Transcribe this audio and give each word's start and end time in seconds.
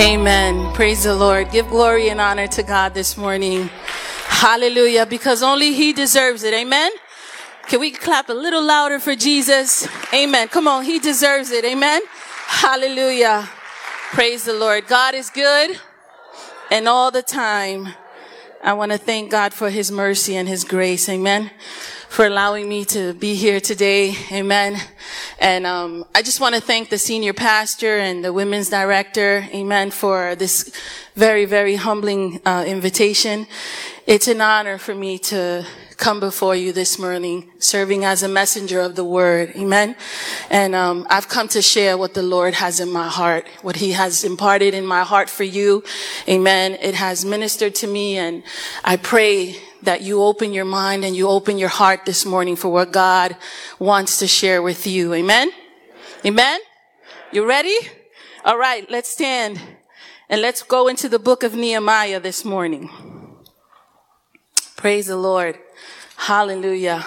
Amen. 0.00 0.72
Praise 0.72 1.02
the 1.02 1.14
Lord. 1.14 1.50
Give 1.50 1.68
glory 1.68 2.08
and 2.08 2.22
honor 2.22 2.46
to 2.46 2.62
God 2.62 2.94
this 2.94 3.18
morning. 3.18 3.68
Hallelujah. 4.24 5.04
Because 5.04 5.42
only 5.42 5.74
He 5.74 5.92
deserves 5.92 6.42
it. 6.42 6.54
Amen. 6.54 6.90
Can 7.68 7.80
we 7.80 7.90
clap 7.90 8.30
a 8.30 8.32
little 8.32 8.64
louder 8.64 8.98
for 8.98 9.14
Jesus? 9.14 9.86
Amen. 10.14 10.48
Come 10.48 10.66
on. 10.66 10.84
He 10.84 11.00
deserves 11.00 11.50
it. 11.50 11.66
Amen. 11.66 12.00
Hallelujah. 12.46 13.46
Praise 14.12 14.44
the 14.44 14.54
Lord. 14.54 14.86
God 14.86 15.14
is 15.14 15.28
good 15.28 15.78
and 16.70 16.88
all 16.88 17.10
the 17.10 17.22
time. 17.22 17.88
I 18.64 18.72
want 18.72 18.92
to 18.92 18.98
thank 18.98 19.30
God 19.30 19.52
for 19.52 19.68
His 19.68 19.92
mercy 19.92 20.34
and 20.34 20.48
His 20.48 20.64
grace. 20.64 21.10
Amen 21.10 21.50
for 22.10 22.26
allowing 22.26 22.68
me 22.68 22.84
to 22.84 23.14
be 23.14 23.36
here 23.36 23.60
today. 23.60 24.16
Amen. 24.32 24.76
And 25.38 25.64
um, 25.64 26.04
I 26.12 26.22
just 26.22 26.40
want 26.40 26.56
to 26.56 26.60
thank 26.60 26.90
the 26.90 26.98
senior 26.98 27.32
pastor 27.32 27.98
and 27.98 28.24
the 28.24 28.32
women's 28.32 28.68
director. 28.68 29.46
Amen. 29.54 29.92
For 29.92 30.34
this 30.34 30.72
very, 31.14 31.44
very 31.44 31.76
humbling 31.76 32.40
uh, 32.44 32.64
invitation. 32.66 33.46
It's 34.08 34.26
an 34.26 34.40
honor 34.40 34.76
for 34.76 34.92
me 34.92 35.18
to 35.18 35.64
come 35.98 36.18
before 36.18 36.56
you 36.56 36.72
this 36.72 36.98
morning, 36.98 37.48
serving 37.60 38.04
as 38.04 38.24
a 38.24 38.28
messenger 38.28 38.80
of 38.80 38.96
the 38.96 39.04
word. 39.04 39.52
Amen. 39.54 39.94
And 40.50 40.74
um, 40.74 41.06
I've 41.08 41.28
come 41.28 41.46
to 41.48 41.62
share 41.62 41.96
what 41.96 42.14
the 42.14 42.24
Lord 42.24 42.54
has 42.54 42.80
in 42.80 42.90
my 42.90 43.06
heart, 43.06 43.46
what 43.62 43.76
He 43.76 43.92
has 43.92 44.24
imparted 44.24 44.74
in 44.74 44.84
my 44.84 45.04
heart 45.04 45.30
for 45.30 45.44
you. 45.44 45.84
Amen. 46.28 46.76
It 46.82 46.94
has 46.94 47.24
ministered 47.24 47.76
to 47.76 47.86
me, 47.86 48.16
and 48.16 48.42
I 48.82 48.96
pray 48.96 49.60
that 49.82 50.02
you 50.02 50.22
open 50.22 50.52
your 50.52 50.64
mind 50.64 51.04
and 51.04 51.16
you 51.16 51.28
open 51.28 51.58
your 51.58 51.68
heart 51.68 52.06
this 52.06 52.24
morning 52.24 52.56
for 52.56 52.68
what 52.68 52.92
God 52.92 53.36
wants 53.78 54.18
to 54.18 54.26
share 54.26 54.62
with 54.62 54.86
you. 54.86 55.14
Amen? 55.14 55.50
Amen? 56.24 56.60
You 57.32 57.46
ready? 57.46 57.76
All 58.44 58.58
right, 58.58 58.88
let's 58.90 59.08
stand 59.08 59.60
and 60.28 60.40
let's 60.40 60.62
go 60.62 60.88
into 60.88 61.08
the 61.08 61.18
book 61.18 61.42
of 61.42 61.54
Nehemiah 61.54 62.20
this 62.20 62.44
morning. 62.44 62.90
Praise 64.76 65.06
the 65.06 65.16
Lord. 65.16 65.58
Hallelujah. 66.16 67.06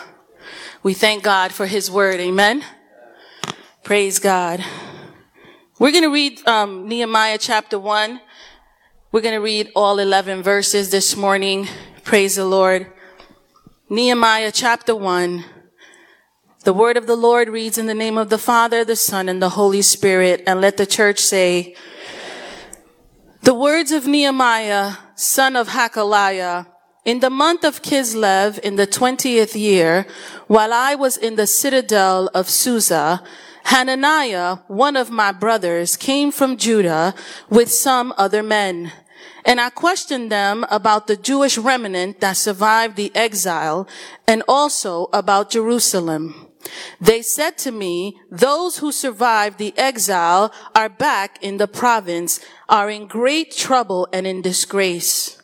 We 0.83 0.93
thank 0.93 1.23
God 1.23 1.51
for 1.51 1.65
his 1.65 1.89
word. 1.89 2.19
Amen? 2.19 2.63
Praise 3.83 4.19
God. 4.19 4.63
We're 5.79 5.91
going 5.91 6.03
to 6.03 6.13
read 6.13 6.45
um, 6.47 6.87
Nehemiah 6.87 7.37
chapter 7.37 7.79
1. 7.79 8.21
We're 9.11 9.21
going 9.21 9.35
to 9.35 9.41
read 9.41 9.71
all 9.75 9.99
11 9.99 10.43
verses 10.43 10.91
this 10.91 11.15
morning. 11.15 11.67
Praise 12.03 12.35
the 12.35 12.45
Lord. 12.45 12.91
Nehemiah 13.89 14.51
chapter 14.51 14.93
1. 14.93 15.45
The 16.65 16.73
word 16.73 16.97
of 16.97 17.07
the 17.07 17.15
Lord 17.15 17.47
reads 17.47 17.77
in 17.77 17.85
the 17.85 17.93
name 17.93 18.17
of 18.17 18.29
the 18.29 18.37
Father, 18.37 18.83
the 18.83 18.97
Son, 18.97 19.29
and 19.29 19.41
the 19.41 19.51
Holy 19.51 19.81
Spirit. 19.81 20.43
And 20.45 20.59
let 20.59 20.75
the 20.75 20.85
church 20.85 21.19
say, 21.19 21.75
The 23.43 23.53
words 23.53 23.93
of 23.93 24.05
Nehemiah, 24.05 24.95
son 25.15 25.55
of 25.55 25.69
Hakaliah, 25.69 26.67
in 27.05 27.21
the 27.21 27.29
month 27.29 27.63
of 27.63 27.81
Kislev, 27.81 28.59
in 28.59 28.75
the 28.75 28.85
twentieth 28.85 29.55
year, 29.55 30.05
while 30.47 30.73
I 30.73 30.95
was 30.95 31.15
in 31.15 31.37
the 31.37 31.47
citadel 31.47 32.29
of 32.33 32.49
Susa, 32.49 33.23
Hananiah, 33.65 34.57
one 34.67 34.97
of 34.97 35.09
my 35.09 35.31
brothers, 35.31 35.95
came 35.95 36.33
from 36.33 36.57
Judah 36.57 37.15
with 37.49 37.71
some 37.71 38.13
other 38.17 38.43
men. 38.43 38.91
And 39.45 39.59
I 39.59 39.69
questioned 39.69 40.31
them 40.31 40.65
about 40.69 41.07
the 41.07 41.17
Jewish 41.17 41.57
remnant 41.57 42.21
that 42.21 42.37
survived 42.37 42.95
the 42.95 43.11
exile 43.15 43.87
and 44.27 44.43
also 44.47 45.09
about 45.11 45.51
Jerusalem. 45.51 46.47
They 47.01 47.21
said 47.21 47.57
to 47.59 47.71
me, 47.71 48.19
those 48.31 48.77
who 48.77 48.91
survived 48.91 49.57
the 49.57 49.77
exile 49.77 50.53
are 50.73 50.89
back 50.89 51.37
in 51.43 51.57
the 51.57 51.67
province, 51.67 52.39
are 52.69 52.89
in 52.89 53.07
great 53.07 53.51
trouble 53.55 54.07
and 54.13 54.25
in 54.25 54.41
disgrace. 54.41 55.41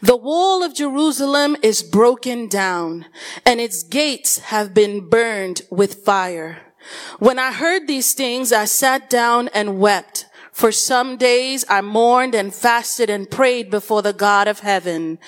The 0.00 0.16
wall 0.16 0.62
of 0.62 0.74
Jerusalem 0.74 1.56
is 1.62 1.82
broken 1.82 2.48
down 2.48 3.06
and 3.44 3.60
its 3.60 3.82
gates 3.82 4.38
have 4.38 4.74
been 4.74 5.08
burned 5.08 5.62
with 5.70 6.04
fire. 6.04 6.58
When 7.18 7.38
I 7.38 7.52
heard 7.52 7.86
these 7.86 8.12
things, 8.12 8.52
I 8.52 8.64
sat 8.64 9.10
down 9.10 9.48
and 9.48 9.80
wept. 9.80 10.25
For 10.56 10.72
some 10.72 11.18
days 11.18 11.66
I 11.68 11.82
mourned 11.82 12.34
and 12.34 12.54
fasted 12.54 13.10
and 13.10 13.30
prayed 13.30 13.70
before 13.70 14.00
the 14.00 14.14
God 14.14 14.48
of 14.48 14.60
heaven. 14.60 15.18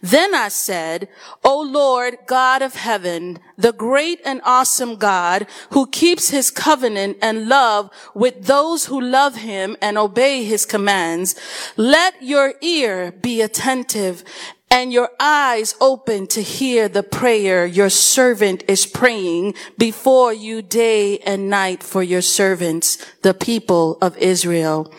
Then 0.00 0.32
I 0.32 0.46
said, 0.46 1.08
O 1.42 1.60
Lord, 1.60 2.18
God 2.26 2.62
of 2.62 2.76
heaven, 2.76 3.40
the 3.58 3.72
great 3.72 4.20
and 4.24 4.40
awesome 4.44 4.94
God 4.94 5.48
who 5.70 5.88
keeps 5.88 6.30
his 6.30 6.52
covenant 6.52 7.16
and 7.20 7.48
love 7.48 7.90
with 8.14 8.44
those 8.44 8.86
who 8.86 9.00
love 9.00 9.34
him 9.34 9.76
and 9.82 9.98
obey 9.98 10.44
his 10.44 10.64
commands, 10.64 11.34
let 11.76 12.22
your 12.22 12.54
ear 12.60 13.10
be 13.10 13.40
attentive 13.40 14.22
and 14.70 14.92
your 14.92 15.10
eyes 15.20 15.74
open 15.80 16.26
to 16.28 16.42
hear 16.42 16.88
the 16.88 17.02
prayer 17.02 17.64
your 17.64 17.90
servant 17.90 18.64
is 18.68 18.86
praying 18.86 19.54
before 19.78 20.32
you 20.32 20.62
day 20.62 21.18
and 21.18 21.48
night 21.48 21.82
for 21.82 22.02
your 22.02 22.22
servants, 22.22 22.98
the 23.22 23.34
people 23.34 23.98
of 24.02 24.16
Israel. 24.18 24.92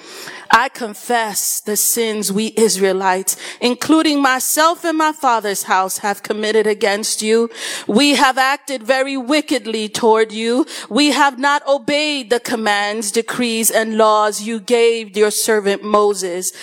I 0.51 0.69
confess 0.69 1.59
the 1.59 1.75
sins 1.75 2.31
we 2.31 2.53
Israelites, 2.55 3.37
including 3.61 4.21
myself 4.21 4.83
and 4.83 4.97
my 4.97 5.11
father's 5.11 5.63
house, 5.63 5.99
have 5.99 6.23
committed 6.23 6.67
against 6.67 7.21
you. 7.21 7.49
We 7.87 8.15
have 8.15 8.37
acted 8.37 8.83
very 8.83 9.17
wickedly 9.17 9.89
toward 9.89 10.31
you. 10.31 10.65
We 10.89 11.11
have 11.11 11.39
not 11.39 11.65
obeyed 11.67 12.29
the 12.29 12.39
commands, 12.39 13.11
decrees, 13.11 13.71
and 13.71 13.97
laws 13.97 14.41
you 14.41 14.59
gave 14.59 15.17
your 15.17 15.31
servant 15.31 15.83
Moses. 15.83 16.53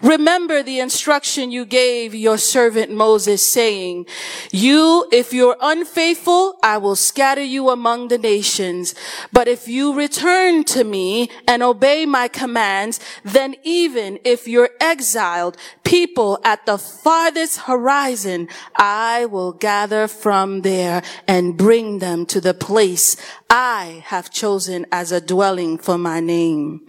Remember 0.00 0.62
the 0.62 0.80
instruction 0.80 1.50
you 1.50 1.64
gave 1.64 2.14
your 2.14 2.38
servant 2.38 2.90
Moses 2.90 3.48
saying, 3.50 4.06
you, 4.50 5.08
if 5.12 5.32
you're 5.32 5.56
unfaithful, 5.60 6.58
I 6.62 6.78
will 6.78 6.96
scatter 6.96 7.42
you 7.42 7.70
among 7.70 8.08
the 8.08 8.18
nations. 8.18 8.94
But 9.32 9.48
if 9.48 9.68
you 9.68 9.94
return 9.94 10.64
to 10.64 10.84
me 10.84 11.30
and 11.46 11.62
obey 11.62 12.06
my 12.06 12.28
commands, 12.28 13.00
then 13.32 13.56
even 13.62 14.18
if 14.24 14.46
you're 14.46 14.70
exiled, 14.80 15.56
people 15.84 16.40
at 16.44 16.64
the 16.66 16.78
farthest 16.78 17.60
horizon, 17.60 18.48
I 18.76 19.26
will 19.26 19.52
gather 19.52 20.06
from 20.08 20.62
there 20.62 21.02
and 21.26 21.56
bring 21.56 21.98
them 21.98 22.26
to 22.26 22.40
the 22.40 22.54
place 22.54 23.16
I 23.50 24.02
have 24.06 24.30
chosen 24.30 24.86
as 24.92 25.12
a 25.12 25.20
dwelling 25.20 25.78
for 25.78 25.98
my 25.98 26.20
name. 26.20 26.86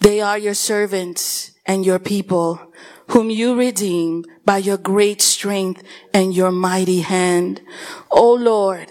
They 0.00 0.20
are 0.20 0.38
your 0.38 0.54
servants 0.54 1.52
and 1.66 1.86
your 1.86 1.98
people 1.98 2.60
whom 3.08 3.30
you 3.30 3.54
redeem 3.58 4.24
by 4.44 4.58
your 4.58 4.78
great 4.78 5.20
strength 5.20 5.82
and 6.12 6.34
your 6.34 6.50
mighty 6.50 7.00
hand. 7.00 7.60
O 8.10 8.32
Lord, 8.32 8.90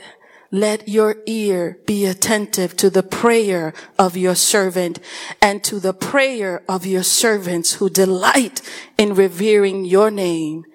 let 0.52 0.88
your 0.88 1.18
ear 1.26 1.80
be 1.86 2.06
attentive 2.06 2.76
to 2.78 2.90
the 2.90 3.04
prayer 3.04 3.74
of 3.98 4.18
your 4.18 4.36
servant 4.36 5.00
and 5.42 5.64
to 5.64 5.80
the 5.80 5.94
prayer 5.94 6.62
of 6.68 6.86
your 6.86 7.04
servants 7.04 7.76
who 7.76 7.90
delight 7.90 8.62
in 8.98 9.16
revering 9.16 9.86
your 9.86 10.12
name. 10.12 10.66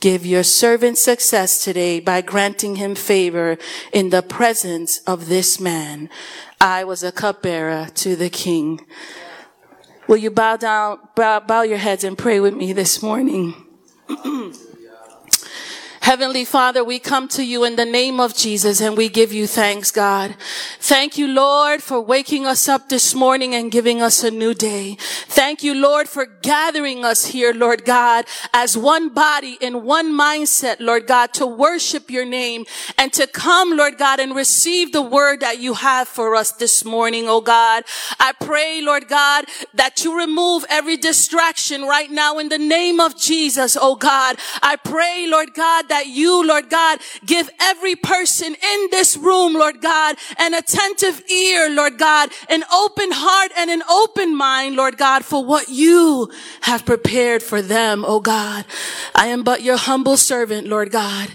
Give 0.00 0.24
your 0.24 0.42
servant 0.42 0.98
success 0.98 1.64
today 1.64 1.98
by 1.98 2.20
granting 2.20 2.76
him 2.76 2.94
favor 2.94 3.56
in 3.92 4.10
the 4.10 4.22
presence 4.22 4.98
of 5.00 5.28
this 5.28 5.58
man. 5.58 6.08
I 6.60 6.84
was 6.84 7.02
a 7.02 7.10
cupbearer 7.10 7.88
to 7.94 8.14
the 8.14 8.30
king. 8.30 8.86
Will 10.06 10.18
you 10.18 10.30
bow 10.30 10.56
down, 10.56 10.98
bow, 11.16 11.40
bow 11.40 11.62
your 11.62 11.78
heads 11.78 12.04
and 12.04 12.18
pray 12.18 12.38
with 12.38 12.54
me 12.54 12.72
this 12.72 13.02
morning? 13.02 13.54
Heavenly 16.04 16.44
Father, 16.44 16.84
we 16.84 16.98
come 16.98 17.28
to 17.28 17.42
you 17.42 17.64
in 17.64 17.76
the 17.76 17.86
name 17.86 18.20
of 18.20 18.36
Jesus 18.36 18.82
and 18.82 18.94
we 18.94 19.08
give 19.08 19.32
you 19.32 19.46
thanks, 19.46 19.90
God. 19.90 20.36
Thank 20.78 21.16
you, 21.16 21.26
Lord, 21.26 21.82
for 21.82 21.98
waking 21.98 22.44
us 22.44 22.68
up 22.68 22.90
this 22.90 23.14
morning 23.14 23.54
and 23.54 23.72
giving 23.72 24.02
us 24.02 24.22
a 24.22 24.30
new 24.30 24.52
day. 24.52 24.98
Thank 25.00 25.62
you, 25.62 25.74
Lord, 25.74 26.06
for 26.06 26.26
gathering 26.26 27.06
us 27.06 27.24
here, 27.24 27.54
Lord 27.54 27.86
God, 27.86 28.26
as 28.52 28.76
one 28.76 29.14
body 29.14 29.56
in 29.62 29.82
one 29.84 30.12
mindset, 30.12 30.76
Lord 30.78 31.06
God, 31.06 31.32
to 31.34 31.46
worship 31.46 32.10
your 32.10 32.26
name 32.26 32.66
and 32.98 33.10
to 33.14 33.26
come, 33.26 33.74
Lord 33.74 33.96
God, 33.96 34.20
and 34.20 34.36
receive 34.36 34.92
the 34.92 35.00
word 35.00 35.40
that 35.40 35.58
you 35.58 35.72
have 35.72 36.06
for 36.06 36.34
us 36.34 36.52
this 36.52 36.84
morning, 36.84 37.24
oh 37.28 37.40
God. 37.40 37.82
I 38.20 38.32
pray, 38.38 38.82
Lord 38.82 39.08
God, 39.08 39.46
that 39.72 40.04
you 40.04 40.18
remove 40.18 40.66
every 40.68 40.98
distraction 40.98 41.84
right 41.84 42.10
now 42.10 42.38
in 42.38 42.50
the 42.50 42.58
name 42.58 43.00
of 43.00 43.16
Jesus, 43.16 43.74
oh 43.80 43.96
God. 43.96 44.36
I 44.62 44.76
pray, 44.76 45.26
Lord 45.30 45.54
God, 45.54 45.88
that 45.94 46.08
you, 46.08 46.44
Lord 46.44 46.70
God, 46.70 46.98
give 47.24 47.48
every 47.60 47.94
person 47.94 48.52
in 48.52 48.88
this 48.90 49.16
room, 49.16 49.54
Lord 49.54 49.80
God, 49.80 50.16
an 50.40 50.52
attentive 50.52 51.22
ear, 51.30 51.70
Lord 51.70 51.98
God, 51.98 52.30
an 52.48 52.64
open 52.74 53.10
heart 53.12 53.52
and 53.56 53.70
an 53.70 53.84
open 53.88 54.36
mind, 54.36 54.74
Lord 54.74 54.98
God, 54.98 55.24
for 55.24 55.44
what 55.44 55.68
you 55.68 56.32
have 56.62 56.84
prepared 56.84 57.44
for 57.44 57.62
them, 57.62 58.04
oh 58.04 58.18
God. 58.18 58.64
I 59.14 59.28
am 59.28 59.44
but 59.44 59.62
your 59.62 59.76
humble 59.76 60.16
servant, 60.16 60.66
Lord 60.66 60.90
God. 60.90 61.28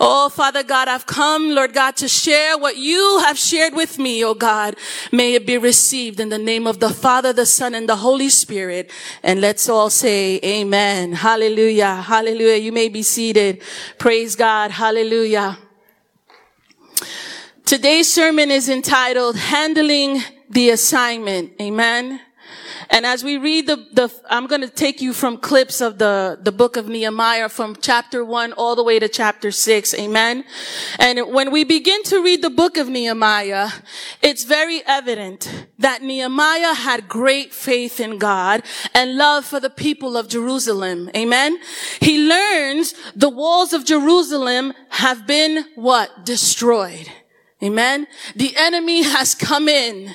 Oh, 0.00 0.30
Father 0.30 0.62
God, 0.62 0.88
I've 0.88 1.06
come, 1.06 1.50
Lord 1.50 1.74
God, 1.74 1.96
to 1.96 2.08
share 2.08 2.56
what 2.56 2.78
you 2.78 3.20
have 3.22 3.36
shared 3.36 3.74
with 3.74 3.98
me, 3.98 4.24
oh 4.24 4.32
God. 4.34 4.76
May 5.12 5.34
it 5.34 5.46
be 5.46 5.58
received 5.58 6.20
in 6.20 6.30
the 6.30 6.38
name 6.38 6.66
of 6.66 6.80
the 6.80 6.88
Father, 6.88 7.34
the 7.34 7.44
Son, 7.44 7.74
and 7.74 7.86
the 7.86 7.96
Holy 7.96 8.30
Spirit. 8.30 8.90
And 9.22 9.42
let's 9.42 9.68
all 9.68 9.90
say 9.90 10.40
amen. 10.42 11.12
Hallelujah. 11.12 11.96
Hallelujah. 11.96 12.56
You 12.56 12.72
may 12.72 12.88
be 12.88 13.02
seated. 13.02 13.60
Praise 14.06 14.36
God. 14.36 14.70
Hallelujah. 14.70 15.58
Today's 17.64 18.08
sermon 18.08 18.52
is 18.52 18.68
entitled 18.68 19.34
Handling 19.34 20.22
the 20.48 20.70
Assignment. 20.70 21.60
Amen. 21.60 22.20
And 22.90 23.04
as 23.04 23.24
we 23.24 23.36
read 23.36 23.66
the, 23.66 23.76
the 23.92 24.12
I'm 24.30 24.46
going 24.46 24.60
to 24.60 24.68
take 24.68 25.00
you 25.00 25.12
from 25.12 25.38
clips 25.38 25.80
of 25.80 25.98
the, 25.98 26.38
the 26.40 26.52
book 26.52 26.76
of 26.76 26.88
Nehemiah 26.88 27.48
from 27.48 27.76
chapter 27.80 28.24
one 28.24 28.52
all 28.52 28.76
the 28.76 28.84
way 28.84 28.98
to 28.98 29.08
chapter 29.08 29.50
six. 29.50 29.94
Amen. 29.94 30.44
And 30.98 31.32
when 31.32 31.50
we 31.50 31.64
begin 31.64 32.02
to 32.04 32.22
read 32.22 32.42
the 32.42 32.50
book 32.50 32.76
of 32.76 32.88
Nehemiah, 32.88 33.70
it's 34.22 34.44
very 34.44 34.82
evident 34.86 35.66
that 35.78 36.02
Nehemiah 36.02 36.74
had 36.74 37.08
great 37.08 37.52
faith 37.52 38.00
in 38.00 38.18
God 38.18 38.62
and 38.94 39.16
love 39.16 39.44
for 39.44 39.60
the 39.60 39.70
people 39.70 40.16
of 40.16 40.28
Jerusalem. 40.28 41.10
Amen. 41.16 41.58
He 42.00 42.28
learns 42.28 42.94
the 43.14 43.30
walls 43.30 43.72
of 43.72 43.84
Jerusalem 43.84 44.72
have 44.90 45.26
been 45.26 45.64
what? 45.74 46.24
Destroyed. 46.24 47.10
Amen. 47.62 48.06
The 48.34 48.54
enemy 48.56 49.02
has 49.02 49.34
come 49.34 49.66
in 49.66 50.14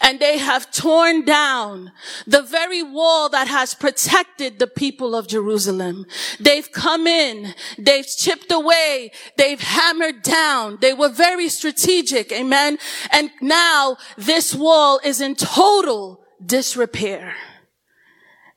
and 0.00 0.20
they 0.20 0.38
have 0.38 0.70
torn 0.70 1.24
down 1.24 1.92
the 2.26 2.42
very 2.42 2.82
wall 2.82 3.28
that 3.28 3.48
has 3.48 3.74
protected 3.74 4.58
the 4.58 4.66
people 4.66 5.14
of 5.14 5.28
Jerusalem. 5.28 6.06
They've 6.40 6.70
come 6.70 7.06
in, 7.06 7.54
they've 7.78 8.06
chipped 8.06 8.50
away, 8.52 9.12
they've 9.36 9.60
hammered 9.60 10.22
down. 10.22 10.78
They 10.80 10.94
were 10.94 11.08
very 11.08 11.48
strategic, 11.48 12.32
amen. 12.32 12.78
And 13.10 13.30
now 13.40 13.96
this 14.16 14.54
wall 14.54 15.00
is 15.04 15.20
in 15.20 15.34
total 15.34 16.24
disrepair. 16.44 17.34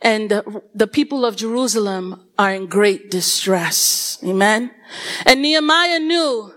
And 0.01 0.29
the, 0.29 0.87
people 0.87 1.25
of 1.25 1.35
Jerusalem 1.35 2.27
are 2.37 2.53
in 2.53 2.67
great 2.67 3.09
distress. 3.09 4.19
Amen. 4.23 4.71
And 5.25 5.41
Nehemiah 5.41 5.99
knew 5.99 6.53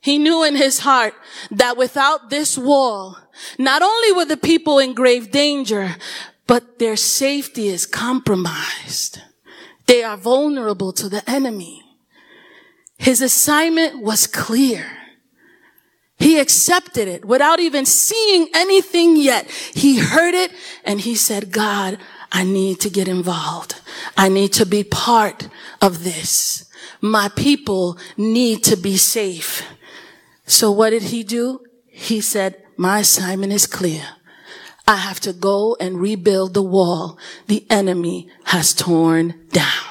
he 0.00 0.18
knew 0.18 0.44
in 0.44 0.56
his 0.56 0.78
heart 0.80 1.14
that 1.50 1.76
without 1.76 2.30
this 2.30 2.56
wall, 2.56 3.18
not 3.58 3.82
only 3.82 4.12
were 4.12 4.24
the 4.24 4.36
people 4.36 4.78
in 4.78 4.94
grave 4.94 5.30
danger, 5.30 5.96
but 6.46 6.78
their 6.78 6.96
safety 6.96 7.68
is 7.68 7.86
compromised. 7.86 9.20
They 9.86 10.02
are 10.02 10.16
vulnerable 10.16 10.92
to 10.94 11.08
the 11.08 11.28
enemy. 11.28 11.82
His 12.98 13.22
assignment 13.22 14.02
was 14.02 14.26
clear. 14.26 14.84
He 16.18 16.40
accepted 16.40 17.06
it 17.06 17.24
without 17.24 17.60
even 17.60 17.86
seeing 17.86 18.48
anything 18.54 19.16
yet. 19.16 19.48
He 19.48 19.98
heard 19.98 20.34
it 20.34 20.52
and 20.84 21.00
he 21.00 21.14
said, 21.14 21.52
God, 21.52 21.98
I 22.32 22.44
need 22.44 22.80
to 22.80 22.90
get 22.90 23.06
involved. 23.06 23.80
I 24.16 24.28
need 24.28 24.52
to 24.54 24.66
be 24.66 24.82
part 24.82 25.48
of 25.80 26.02
this. 26.02 26.68
My 27.00 27.28
people 27.28 27.98
need 28.16 28.64
to 28.64 28.76
be 28.76 28.96
safe. 28.96 29.62
So 30.44 30.72
what 30.72 30.90
did 30.90 31.02
he 31.02 31.22
do? 31.22 31.60
He 31.86 32.20
said, 32.20 32.64
my 32.78 33.00
assignment 33.00 33.52
is 33.52 33.66
clear. 33.66 34.04
I 34.86 34.96
have 34.96 35.20
to 35.20 35.34
go 35.34 35.76
and 35.78 36.00
rebuild 36.00 36.54
the 36.54 36.62
wall 36.62 37.18
the 37.46 37.66
enemy 37.68 38.30
has 38.44 38.72
torn 38.72 39.46
down. 39.50 39.84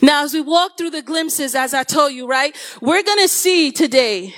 Now, 0.00 0.22
as 0.22 0.34
we 0.34 0.40
walk 0.40 0.78
through 0.78 0.90
the 0.90 1.02
glimpses, 1.02 1.56
as 1.56 1.74
I 1.74 1.82
told 1.82 2.12
you, 2.12 2.28
right, 2.28 2.56
we're 2.80 3.02
going 3.02 3.18
to 3.18 3.28
see 3.28 3.72
today, 3.72 4.34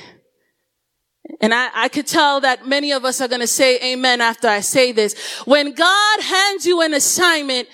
and 1.43 1.53
I, 1.53 1.69
I 1.75 1.89
could 1.89 2.07
tell 2.07 2.41
that 2.41 2.67
many 2.67 2.93
of 2.93 3.05
us 3.05 3.21
are 3.21 3.29
going 3.29 3.43
to 3.43 3.47
say 3.47 3.79
amen 3.93 4.23
after 4.23 4.49
I 4.49 4.61
say 4.61 4.93
this. 4.93 5.15
When 5.45 5.75
God 5.75 6.21
hands 6.23 6.65
you 6.65 6.81
an 6.81 6.95
assignment, 6.95 7.69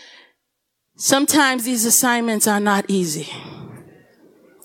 sometimes 0.96 1.64
these 1.64 1.84
assignments 1.84 2.48
are 2.48 2.60
not 2.60 2.86
easy. 2.88 3.28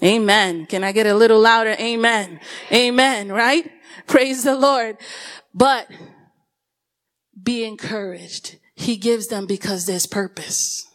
Amen. 0.04 0.66
Can 0.66 0.84
I 0.84 0.92
get 0.92 1.06
a 1.06 1.14
little 1.14 1.40
louder? 1.40 1.76
Amen. 1.80 2.40
Amen. 2.72 3.32
Right? 3.32 3.72
Praise 4.08 4.44
the 4.44 4.56
Lord. 4.56 4.98
But 5.54 5.90
be 7.42 7.64
encouraged. 7.64 8.58
He 8.76 8.98
gives 8.98 9.28
them 9.28 9.46
because 9.46 9.86
there's 9.86 10.06
purpose. 10.06 10.88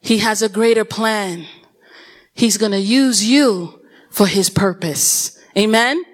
He 0.00 0.18
has 0.18 0.42
a 0.42 0.48
greater 0.48 0.84
plan. 0.84 1.46
He's 2.32 2.58
going 2.58 2.72
to 2.72 2.80
use 2.80 3.24
you 3.24 3.80
for 4.10 4.26
his 4.26 4.50
purpose. 4.50 5.38
Amen. 5.58 6.04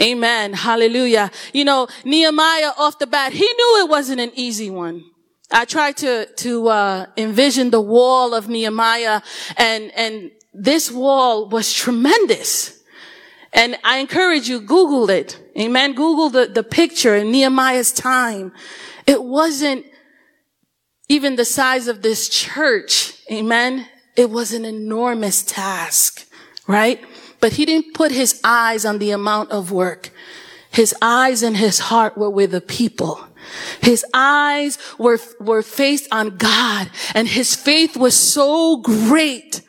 Amen. 0.00 0.52
Hallelujah. 0.52 1.30
You 1.52 1.64
know, 1.64 1.88
Nehemiah 2.04 2.72
off 2.78 2.98
the 2.98 3.06
bat, 3.06 3.32
he 3.32 3.44
knew 3.44 3.84
it 3.84 3.90
wasn't 3.90 4.20
an 4.20 4.30
easy 4.34 4.70
one. 4.70 5.04
I 5.50 5.64
tried 5.64 5.98
to, 5.98 6.26
to, 6.26 6.68
uh, 6.68 7.06
envision 7.16 7.70
the 7.70 7.80
wall 7.80 8.32
of 8.32 8.48
Nehemiah 8.48 9.20
and, 9.56 9.90
and 9.92 10.30
this 10.54 10.90
wall 10.90 11.48
was 11.48 11.72
tremendous. 11.72 12.81
And 13.52 13.76
I 13.84 13.98
encourage 13.98 14.48
you, 14.48 14.60
Google 14.60 15.10
it. 15.10 15.38
Amen. 15.58 15.94
Google 15.94 16.30
the, 16.30 16.46
the 16.46 16.62
picture 16.62 17.14
in 17.14 17.30
Nehemiah's 17.30 17.92
time. 17.92 18.52
It 19.06 19.22
wasn't 19.22 19.84
even 21.08 21.36
the 21.36 21.44
size 21.44 21.88
of 21.88 22.02
this 22.02 22.28
church. 22.28 23.14
Amen. 23.30 23.86
It 24.16 24.30
was 24.30 24.52
an 24.52 24.64
enormous 24.64 25.42
task, 25.42 26.26
right? 26.66 27.02
But 27.40 27.54
he 27.54 27.66
didn't 27.66 27.94
put 27.94 28.12
his 28.12 28.40
eyes 28.42 28.84
on 28.84 28.98
the 28.98 29.10
amount 29.10 29.50
of 29.50 29.70
work. 29.70 30.10
His 30.70 30.94
eyes 31.02 31.42
and 31.42 31.56
his 31.56 31.78
heart 31.78 32.16
were 32.16 32.30
with 32.30 32.52
the 32.52 32.60
people. 32.62 33.20
His 33.82 34.06
eyes 34.14 34.78
were, 34.98 35.18
were 35.40 35.62
faced 35.62 36.08
on 36.10 36.38
God 36.38 36.88
and 37.14 37.28
his 37.28 37.54
faith 37.54 37.96
was 37.96 38.14
so 38.14 38.78
great 38.78 39.60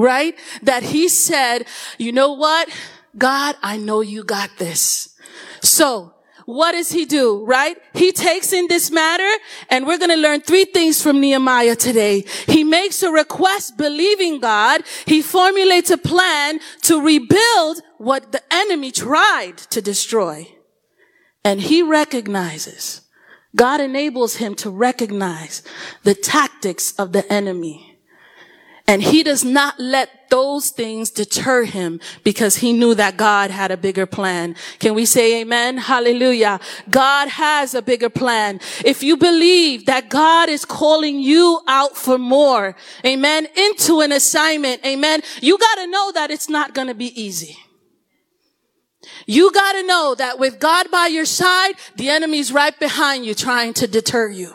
right? 0.00 0.34
That 0.62 0.82
he 0.82 1.08
said, 1.08 1.66
you 1.98 2.12
know 2.12 2.32
what? 2.32 2.68
God, 3.16 3.56
I 3.62 3.76
know 3.76 4.00
you 4.00 4.24
got 4.24 4.50
this. 4.58 5.16
So 5.62 6.14
what 6.46 6.72
does 6.72 6.90
he 6.90 7.04
do, 7.04 7.44
right? 7.44 7.76
He 7.94 8.10
takes 8.10 8.52
in 8.52 8.66
this 8.66 8.90
matter 8.90 9.28
and 9.68 9.86
we're 9.86 9.98
going 9.98 10.10
to 10.10 10.16
learn 10.16 10.40
three 10.40 10.64
things 10.64 11.00
from 11.00 11.20
Nehemiah 11.20 11.76
today. 11.76 12.24
He 12.46 12.64
makes 12.64 13.02
a 13.02 13.12
request 13.12 13.76
believing 13.76 14.40
God. 14.40 14.82
He 15.06 15.22
formulates 15.22 15.90
a 15.90 15.98
plan 15.98 16.58
to 16.82 17.00
rebuild 17.00 17.82
what 17.98 18.32
the 18.32 18.42
enemy 18.52 18.90
tried 18.90 19.58
to 19.70 19.80
destroy. 19.80 20.48
And 21.44 21.60
he 21.60 21.82
recognizes, 21.82 23.02
God 23.54 23.80
enables 23.80 24.36
him 24.36 24.54
to 24.56 24.70
recognize 24.70 25.62
the 26.02 26.14
tactics 26.14 26.92
of 26.98 27.12
the 27.12 27.30
enemy. 27.32 27.89
And 28.90 29.04
he 29.04 29.22
does 29.22 29.44
not 29.44 29.78
let 29.78 30.30
those 30.30 30.70
things 30.70 31.10
deter 31.10 31.62
him 31.62 32.00
because 32.24 32.56
he 32.56 32.72
knew 32.72 32.92
that 32.96 33.16
God 33.16 33.52
had 33.52 33.70
a 33.70 33.76
bigger 33.76 34.04
plan. 34.04 34.56
Can 34.80 34.94
we 34.94 35.06
say 35.06 35.42
amen? 35.42 35.78
Hallelujah. 35.78 36.58
God 36.90 37.28
has 37.28 37.72
a 37.72 37.82
bigger 37.82 38.10
plan. 38.10 38.58
If 38.84 39.04
you 39.04 39.16
believe 39.16 39.86
that 39.86 40.08
God 40.08 40.48
is 40.48 40.64
calling 40.64 41.20
you 41.20 41.60
out 41.68 41.96
for 41.96 42.18
more, 42.18 42.74
amen, 43.06 43.46
into 43.56 44.00
an 44.00 44.10
assignment, 44.10 44.84
amen, 44.84 45.20
you 45.40 45.56
gotta 45.56 45.86
know 45.86 46.10
that 46.10 46.32
it's 46.32 46.48
not 46.48 46.74
gonna 46.74 46.94
be 46.94 47.22
easy. 47.22 47.56
You 49.24 49.52
gotta 49.52 49.86
know 49.86 50.16
that 50.16 50.40
with 50.40 50.58
God 50.58 50.90
by 50.90 51.06
your 51.06 51.26
side, 51.26 51.74
the 51.94 52.10
enemy's 52.10 52.50
right 52.52 52.76
behind 52.76 53.24
you 53.24 53.36
trying 53.36 53.72
to 53.74 53.86
deter 53.86 54.30
you. 54.30 54.52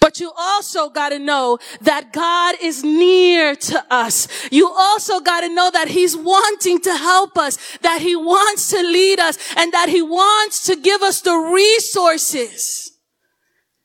But 0.00 0.20
you 0.20 0.32
also 0.36 0.88
got 0.88 1.10
to 1.10 1.18
know 1.18 1.58
that 1.80 2.12
God 2.12 2.56
is 2.62 2.84
near 2.84 3.54
to 3.54 3.84
us. 3.90 4.28
You 4.50 4.68
also 4.70 5.20
got 5.20 5.40
to 5.40 5.48
know 5.48 5.70
that 5.70 5.88
he's 5.88 6.16
wanting 6.16 6.80
to 6.80 6.96
help 6.96 7.36
us, 7.38 7.78
that 7.78 8.00
he 8.00 8.16
wants 8.16 8.70
to 8.70 8.82
lead 8.82 9.20
us 9.20 9.38
and 9.56 9.72
that 9.72 9.88
he 9.88 10.02
wants 10.02 10.66
to 10.66 10.76
give 10.76 11.02
us 11.02 11.20
the 11.20 11.34
resources. 11.34 12.92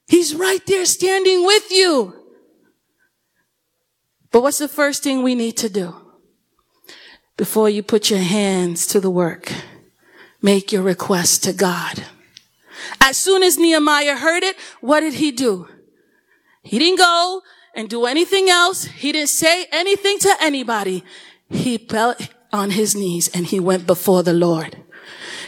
He's 0.08 0.36
right 0.36 0.66
there 0.66 0.86
standing 0.86 1.46
with 1.46 1.72
you. 1.72 2.14
But 4.32 4.42
what's 4.42 4.58
the 4.58 4.68
first 4.68 5.04
thing 5.04 5.22
we 5.24 5.36
need 5.36 5.58
to 5.58 5.70
do? 5.70 5.96
Before 7.38 7.70
you 7.70 7.84
put 7.84 8.10
your 8.10 8.20
hands 8.20 8.86
to 8.88 9.00
the 9.00 9.10
work, 9.10 9.52
make 10.42 10.72
your 10.72 10.84
request 10.84 11.44
to 11.46 11.54
God. 11.54 12.04
As 13.00 13.18
soon 13.18 13.44
as 13.44 13.58
Nehemiah 13.58 14.18
heard 14.18 14.44
it, 14.44 14.56
what 14.82 15.00
did 15.00 15.16
he 15.16 15.32
do? 15.32 15.68
He 16.63 16.79
didn't 16.79 17.00
go 17.00 17.41
and 17.75 17.89
do 17.89 18.05
anything 18.05 18.50
else. 18.50 18.86
He 18.86 19.12
didn't 19.12 19.29
say 19.29 19.65
anything 19.72 20.20
to 20.20 20.36
anybody. 20.41 21.03
He 21.50 21.77
fell 21.77 22.15
on 22.51 22.72
his 22.72 22.96
knees 22.96 23.29
and 23.29 23.46
he 23.46 23.60
went 23.60 23.86
before 23.86 24.24
the 24.24 24.34
Lord. 24.34 24.77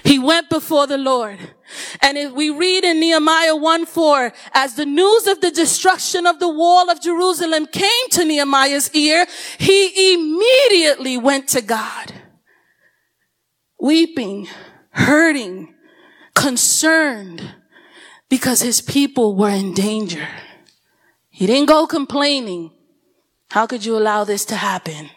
He 0.04 0.20
went 0.20 0.50
before 0.50 0.86
the 0.86 1.00
Lord. 1.00 1.40
And 2.00 2.18
if 2.18 2.32
we 2.34 2.52
read 2.52 2.84
in 2.84 3.00
Nehemiah 3.00 3.56
1 3.56 3.86
4, 3.88 4.34
as 4.54 4.76
the 4.76 4.86
news 4.86 5.26
of 5.26 5.42
the 5.42 5.50
destruction 5.50 6.28
of 6.28 6.40
the 6.40 6.50
wall 6.50 6.92
of 6.92 7.02
Jerusalem 7.02 7.66
came 7.66 8.10
to 8.12 8.24
Nehemiah's 8.24 8.94
ear, 8.94 9.26
he 9.58 10.14
immediately 10.14 11.18
went 11.18 11.48
to 11.50 11.62
God, 11.62 12.14
weeping, 13.80 14.48
hurting, 14.92 15.74
concerned 16.36 17.56
because 18.30 18.62
his 18.62 18.82
people 18.82 19.36
were 19.36 19.50
in 19.50 19.74
danger. 19.74 20.28
He 21.36 21.48
didn't 21.48 21.68
go 21.68 21.86
complaining. 21.86 22.72
How 23.52 23.68
could 23.68 23.84
you 23.84 23.98
allow 23.98 24.24
this 24.24 24.46
to 24.46 24.56
happen? 24.56 25.10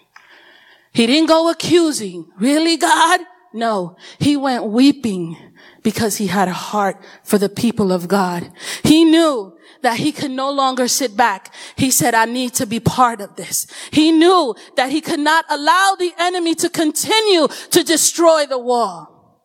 He 0.93 1.07
didn't 1.07 1.29
go 1.29 1.49
accusing. 1.49 2.27
Really, 2.41 2.77
God? 2.77 3.21
No, 3.55 3.97
he 4.19 4.37
went 4.37 4.65
weeping 4.65 5.37
because 5.85 6.17
he 6.17 6.27
had 6.27 6.49
a 6.49 6.53
heart 6.53 6.97
for 7.23 7.39
the 7.39 7.49
people 7.49 7.93
of 7.93 8.09
God. 8.09 8.51
He 8.83 9.05
knew 9.05 9.57
that 9.83 9.99
he 9.99 10.11
could 10.11 10.33
no 10.33 10.51
longer 10.51 10.89
sit 10.89 11.17
back. 11.17 11.55
He 11.77 11.93
said, 11.93 12.15
I 12.17 12.25
need 12.25 12.53
to 12.55 12.67
be 12.67 12.81
part 12.81 13.21
of 13.21 13.37
this. 13.37 13.69
He 13.93 14.11
knew 14.11 14.57
that 14.75 14.91
he 14.91 15.01
could 15.01 15.21
not 15.21 15.45
allow 15.49 15.95
the 15.97 16.13
enemy 16.19 16.57
to 16.57 16.69
continue 16.69 17.47
to 17.71 17.85
destroy 17.85 18.45
the 18.45 18.59
wall. 18.59 19.41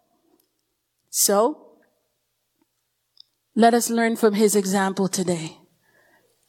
So, 1.12 1.77
let 3.56 3.75
us 3.75 3.92
learn 3.92 4.15
from 4.15 4.34
his 4.34 4.56
example 4.56 5.08
today. 5.08 5.60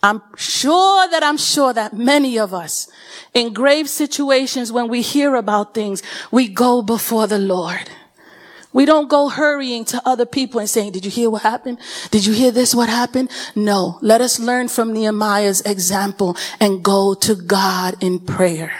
I'm 0.04 0.20
sure 0.36 1.08
that 1.08 1.22
I'm 1.22 1.38
sure 1.38 1.72
that 1.72 1.94
many 1.94 2.38
of 2.38 2.52
us 2.52 2.88
in 3.32 3.54
grave 3.54 3.88
situations 3.88 4.70
when 4.70 4.88
we 4.88 5.00
hear 5.00 5.34
about 5.34 5.72
things, 5.72 6.02
we 6.30 6.46
go 6.46 6.82
before 6.82 7.26
the 7.26 7.38
Lord. 7.38 7.88
We 8.74 8.84
don't 8.84 9.08
go 9.08 9.30
hurrying 9.30 9.86
to 9.86 10.02
other 10.04 10.26
people 10.26 10.60
and 10.60 10.68
saying, 10.68 10.92
did 10.92 11.06
you 11.06 11.10
hear 11.10 11.30
what 11.30 11.40
happened? 11.40 11.78
Did 12.10 12.26
you 12.26 12.34
hear 12.34 12.50
this? 12.50 12.74
What 12.74 12.90
happened? 12.90 13.30
No. 13.56 13.98
Let 14.02 14.20
us 14.20 14.38
learn 14.38 14.68
from 14.68 14.92
Nehemiah's 14.92 15.62
example 15.62 16.36
and 16.60 16.84
go 16.84 17.14
to 17.14 17.34
God 17.34 17.96
in 18.02 18.18
prayer. 18.18 18.72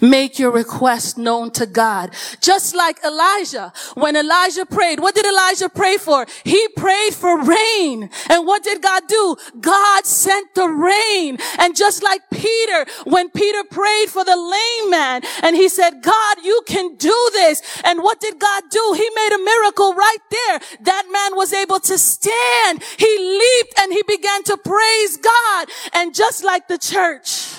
Make 0.00 0.38
your 0.38 0.50
request 0.50 1.18
known 1.18 1.50
to 1.52 1.66
God. 1.66 2.14
Just 2.40 2.74
like 2.74 3.02
Elijah. 3.04 3.72
When 3.94 4.16
Elijah 4.16 4.66
prayed, 4.66 5.00
what 5.00 5.14
did 5.14 5.26
Elijah 5.26 5.68
pray 5.68 5.96
for? 5.96 6.26
He 6.44 6.68
prayed 6.76 7.14
for 7.14 7.42
rain. 7.42 8.10
And 8.28 8.46
what 8.46 8.62
did 8.62 8.82
God 8.82 9.02
do? 9.08 9.36
God 9.60 10.06
sent 10.06 10.54
the 10.54 10.68
rain. 10.68 11.38
And 11.58 11.76
just 11.76 12.02
like 12.02 12.22
Peter, 12.30 12.86
when 13.04 13.30
Peter 13.30 13.64
prayed 13.64 14.08
for 14.08 14.24
the 14.24 14.36
lame 14.36 14.90
man 14.90 15.22
and 15.42 15.56
he 15.56 15.68
said, 15.68 16.02
God, 16.02 16.36
you 16.44 16.62
can 16.66 16.96
do 16.96 17.30
this. 17.32 17.62
And 17.84 18.02
what 18.02 18.20
did 18.20 18.38
God 18.38 18.62
do? 18.70 18.92
He 18.96 19.08
made 19.14 19.32
a 19.34 19.44
miracle 19.44 19.94
right 19.94 20.24
there. 20.30 20.60
That 20.82 21.04
man 21.10 21.36
was 21.36 21.52
able 21.52 21.80
to 21.80 21.98
stand. 21.98 22.82
He 22.98 23.18
leaped 23.18 23.78
and 23.78 23.92
he 23.92 24.02
began 24.06 24.42
to 24.44 24.56
praise 24.56 25.16
God. 25.16 25.68
And 25.92 26.14
just 26.14 26.44
like 26.44 26.68
the 26.68 26.78
church, 26.78 27.54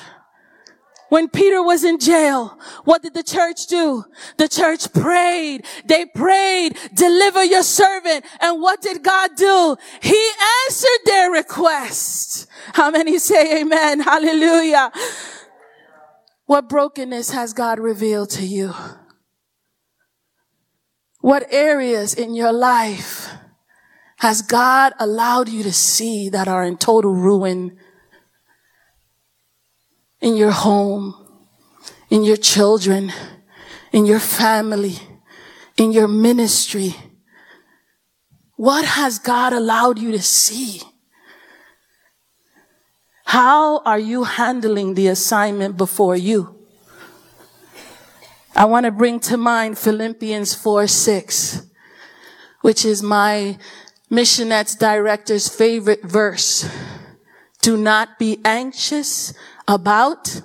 when 1.09 1.27
Peter 1.27 1.61
was 1.61 1.83
in 1.83 1.99
jail, 1.99 2.57
what 2.85 3.01
did 3.01 3.15
the 3.15 3.23
church 3.23 3.67
do? 3.67 4.05
The 4.37 4.47
church 4.47 4.93
prayed. 4.93 5.65
They 5.85 6.05
prayed, 6.05 6.77
deliver 6.93 7.43
your 7.43 7.63
servant. 7.63 8.25
And 8.39 8.61
what 8.61 8.81
did 8.81 9.03
God 9.03 9.31
do? 9.35 9.75
He 10.01 10.31
answered 10.65 10.99
their 11.05 11.31
request. 11.31 12.47
How 12.73 12.91
many 12.91 13.17
say 13.17 13.61
amen? 13.61 13.99
Hallelujah. 14.11 14.91
What 16.45 16.69
brokenness 16.69 17.31
has 17.31 17.53
God 17.53 17.79
revealed 17.79 18.29
to 18.31 18.45
you? 18.45 18.73
What 21.21 21.51
areas 21.51 22.13
in 22.13 22.33
your 22.33 22.53
life 22.53 23.29
has 24.17 24.41
God 24.41 24.93
allowed 24.99 25.49
you 25.49 25.63
to 25.63 25.73
see 25.73 26.29
that 26.29 26.47
are 26.47 26.63
in 26.63 26.77
total 26.77 27.13
ruin? 27.13 27.77
In 30.21 30.35
your 30.35 30.51
home, 30.51 31.15
in 32.09 32.23
your 32.23 32.37
children, 32.37 33.11
in 33.91 34.05
your 34.05 34.19
family, 34.19 34.95
in 35.77 35.91
your 35.91 36.07
ministry? 36.07 36.95
What 38.55 38.83
has 38.83 39.19
God 39.19 39.53
allowed 39.53 39.99
you 39.99 40.11
to 40.11 40.21
see? 40.21 40.81
How 43.25 43.79
are 43.85 43.99
you 43.99 44.23
handling 44.23 44.95
the 44.95 45.07
assignment 45.07 45.77
before 45.77 46.15
you? 46.15 46.55
I 48.55 48.65
want 48.65 48.85
to 48.85 48.91
bring 48.91 49.19
to 49.21 49.37
mind 49.37 49.77
Philippians 49.77 50.55
4 50.55 50.87
6, 50.87 51.61
which 52.61 52.83
is 52.83 53.03
my 53.03 53.57
missionettes 54.11 54.77
director's 54.77 55.47
favorite 55.47 56.03
verse. 56.03 56.67
Do 57.61 57.77
not 57.77 58.17
be 58.17 58.39
anxious 58.43 59.33
about 59.69 60.41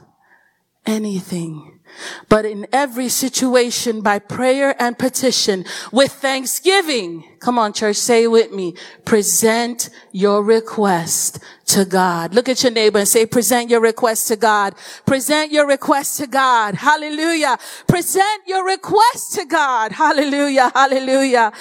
anything. 0.85 1.81
But 2.28 2.45
in 2.45 2.66
every 2.73 3.09
situation, 3.09 4.02
by 4.02 4.19
prayer 4.19 4.75
and 4.83 4.99
petition, 4.99 5.64
with 5.93 6.12
thanksgiving, 6.12 7.25
come 7.38 7.59
on 7.59 7.73
church, 7.73 7.97
say 7.97 8.25
it 8.25 8.31
with 8.31 8.52
me, 8.52 8.75
present 9.04 9.88
your 10.12 10.43
request 10.43 11.38
to 11.66 11.85
God. 11.85 12.35
Look 12.35 12.49
at 12.49 12.62
your 12.62 12.73
neighbor 12.73 12.99
and 12.99 13.09
say, 13.09 13.25
present 13.25 13.71
your 13.71 13.81
request 13.81 14.28
to 14.28 14.37
God. 14.37 14.75
Present 15.07 15.52
your 15.52 15.66
request 15.66 16.19
to 16.19 16.26
God. 16.26 16.75
Hallelujah. 16.75 17.57
Present 17.87 18.43
your 18.47 18.66
request 18.66 19.35
to 19.37 19.47
God. 19.47 19.93
Hallelujah. 19.93 20.71
Hallelujah. 20.75 21.52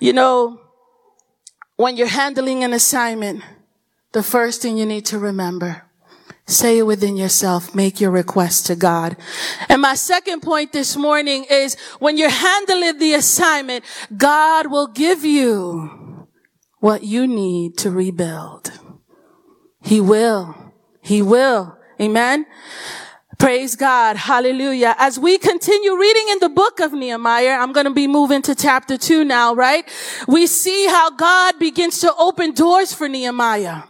You 0.00 0.14
know, 0.14 0.60
when 1.76 1.96
you're 1.96 2.06
handling 2.08 2.64
an 2.64 2.72
assignment, 2.72 3.42
the 4.12 4.22
first 4.22 4.62
thing 4.62 4.78
you 4.78 4.86
need 4.86 5.04
to 5.06 5.18
remember 5.18 5.83
Say 6.46 6.78
it 6.78 6.82
within 6.82 7.16
yourself. 7.16 7.74
Make 7.74 8.00
your 8.00 8.10
request 8.10 8.66
to 8.66 8.76
God. 8.76 9.16
And 9.68 9.80
my 9.80 9.94
second 9.94 10.42
point 10.42 10.72
this 10.72 10.94
morning 10.94 11.44
is 11.48 11.74
when 12.00 12.18
you're 12.18 12.28
handling 12.28 12.98
the 12.98 13.14
assignment, 13.14 13.84
God 14.14 14.70
will 14.70 14.88
give 14.88 15.24
you 15.24 16.28
what 16.80 17.02
you 17.02 17.26
need 17.26 17.78
to 17.78 17.90
rebuild. 17.90 18.72
He 19.80 20.02
will. 20.02 20.54
He 21.00 21.22
will. 21.22 21.78
Amen. 21.98 22.44
Praise 23.38 23.74
God. 23.74 24.16
Hallelujah. 24.16 24.94
As 24.98 25.18
we 25.18 25.38
continue 25.38 25.98
reading 25.98 26.28
in 26.28 26.38
the 26.40 26.48
book 26.50 26.80
of 26.80 26.92
Nehemiah, 26.92 27.58
I'm 27.58 27.72
going 27.72 27.86
to 27.86 27.92
be 27.92 28.06
moving 28.06 28.42
to 28.42 28.54
chapter 28.54 28.98
two 28.98 29.24
now, 29.24 29.54
right? 29.54 29.88
We 30.28 30.46
see 30.46 30.86
how 30.88 31.10
God 31.10 31.58
begins 31.58 32.00
to 32.00 32.14
open 32.16 32.52
doors 32.52 32.92
for 32.92 33.08
Nehemiah. 33.08 33.84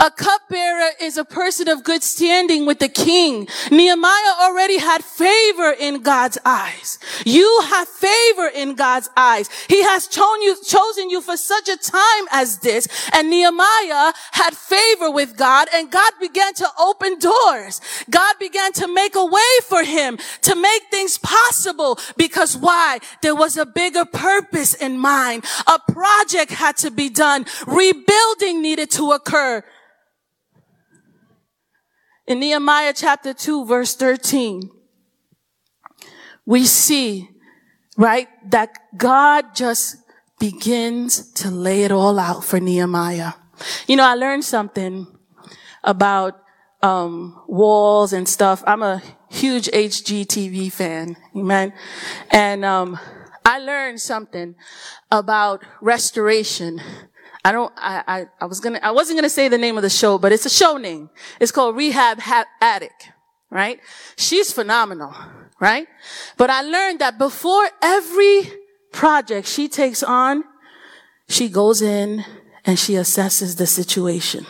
A 0.00 0.12
cupbearer 0.12 0.90
is 1.00 1.16
a 1.16 1.24
person 1.24 1.68
of 1.68 1.82
good 1.82 2.04
standing 2.04 2.66
with 2.66 2.78
the 2.78 2.88
king. 2.88 3.48
Nehemiah 3.70 4.34
already 4.40 4.78
had 4.78 5.02
favor 5.02 5.72
in 5.72 6.02
God's 6.02 6.38
eyes. 6.44 7.00
You 7.26 7.62
have 7.64 7.88
favor 7.88 8.46
in 8.46 8.76
God's 8.76 9.10
eyes. 9.16 9.50
He 9.68 9.82
has 9.82 10.06
chosen 10.06 10.42
you, 10.42 10.56
chosen 10.64 11.10
you 11.10 11.20
for 11.20 11.36
such 11.36 11.68
a 11.68 11.76
time 11.76 12.26
as 12.30 12.58
this. 12.58 12.86
And 13.12 13.28
Nehemiah 13.28 14.12
had 14.32 14.56
favor 14.56 15.10
with 15.10 15.36
God 15.36 15.66
and 15.74 15.90
God 15.90 16.12
began 16.20 16.54
to 16.54 16.68
open 16.78 17.18
doors. 17.18 17.80
God 18.08 18.36
began 18.38 18.72
to 18.74 18.86
make 18.86 19.16
a 19.16 19.24
way 19.24 19.52
for 19.64 19.82
him 19.82 20.16
to 20.42 20.54
make 20.54 20.82
things 20.92 21.18
possible 21.18 21.98
because 22.16 22.56
why? 22.56 23.00
There 23.22 23.34
was 23.34 23.56
a 23.56 23.66
bigger 23.66 24.04
purpose 24.04 24.74
in 24.74 24.96
mind. 24.96 25.44
A 25.66 25.80
project 25.92 26.52
had 26.52 26.76
to 26.78 26.92
be 26.92 27.08
done. 27.08 27.46
Rebuilding 27.66 28.62
needed 28.62 28.92
to 28.92 29.10
occur. 29.10 29.64
In 32.28 32.40
Nehemiah 32.40 32.92
chapter 32.94 33.32
2 33.32 33.64
verse 33.64 33.96
13, 33.96 34.70
we 36.44 36.66
see, 36.66 37.30
right, 37.96 38.28
that 38.50 38.68
God 38.98 39.54
just 39.54 39.96
begins 40.38 41.32
to 41.32 41.50
lay 41.50 41.84
it 41.84 41.90
all 41.90 42.18
out 42.18 42.44
for 42.44 42.60
Nehemiah. 42.60 43.32
You 43.86 43.96
know, 43.96 44.04
I 44.04 44.14
learned 44.14 44.44
something 44.44 45.06
about 45.82 46.38
um, 46.82 47.42
walls 47.48 48.12
and 48.12 48.28
stuff. 48.28 48.62
I'm 48.66 48.82
a 48.82 49.02
huge 49.30 49.68
HGTV 49.68 50.70
fan, 50.70 51.16
amen. 51.34 51.72
And 52.30 52.62
um, 52.62 52.98
I 53.46 53.58
learned 53.58 54.02
something 54.02 54.54
about 55.10 55.64
restoration 55.80 56.82
I 57.44 57.52
don't, 57.52 57.72
I, 57.76 58.02
I, 58.06 58.26
I 58.40 58.44
was 58.46 58.60
gonna, 58.60 58.80
I 58.82 58.90
wasn't 58.90 59.18
gonna 59.18 59.30
say 59.30 59.48
the 59.48 59.58
name 59.58 59.76
of 59.76 59.82
the 59.82 59.90
show, 59.90 60.18
but 60.18 60.32
it's 60.32 60.46
a 60.46 60.50
show 60.50 60.76
name. 60.76 61.10
It's 61.40 61.52
called 61.52 61.76
Rehab 61.76 62.18
ha- 62.20 62.46
Addict, 62.60 63.10
right? 63.50 63.80
She's 64.16 64.52
phenomenal, 64.52 65.14
right? 65.60 65.86
But 66.36 66.50
I 66.50 66.62
learned 66.62 66.98
that 67.00 67.18
before 67.18 67.68
every 67.80 68.50
project 68.92 69.46
she 69.46 69.68
takes 69.68 70.02
on, 70.02 70.44
she 71.28 71.48
goes 71.48 71.80
in 71.82 72.24
and 72.64 72.78
she 72.78 72.94
assesses 72.94 73.56
the 73.56 73.66
situation. 73.66 74.46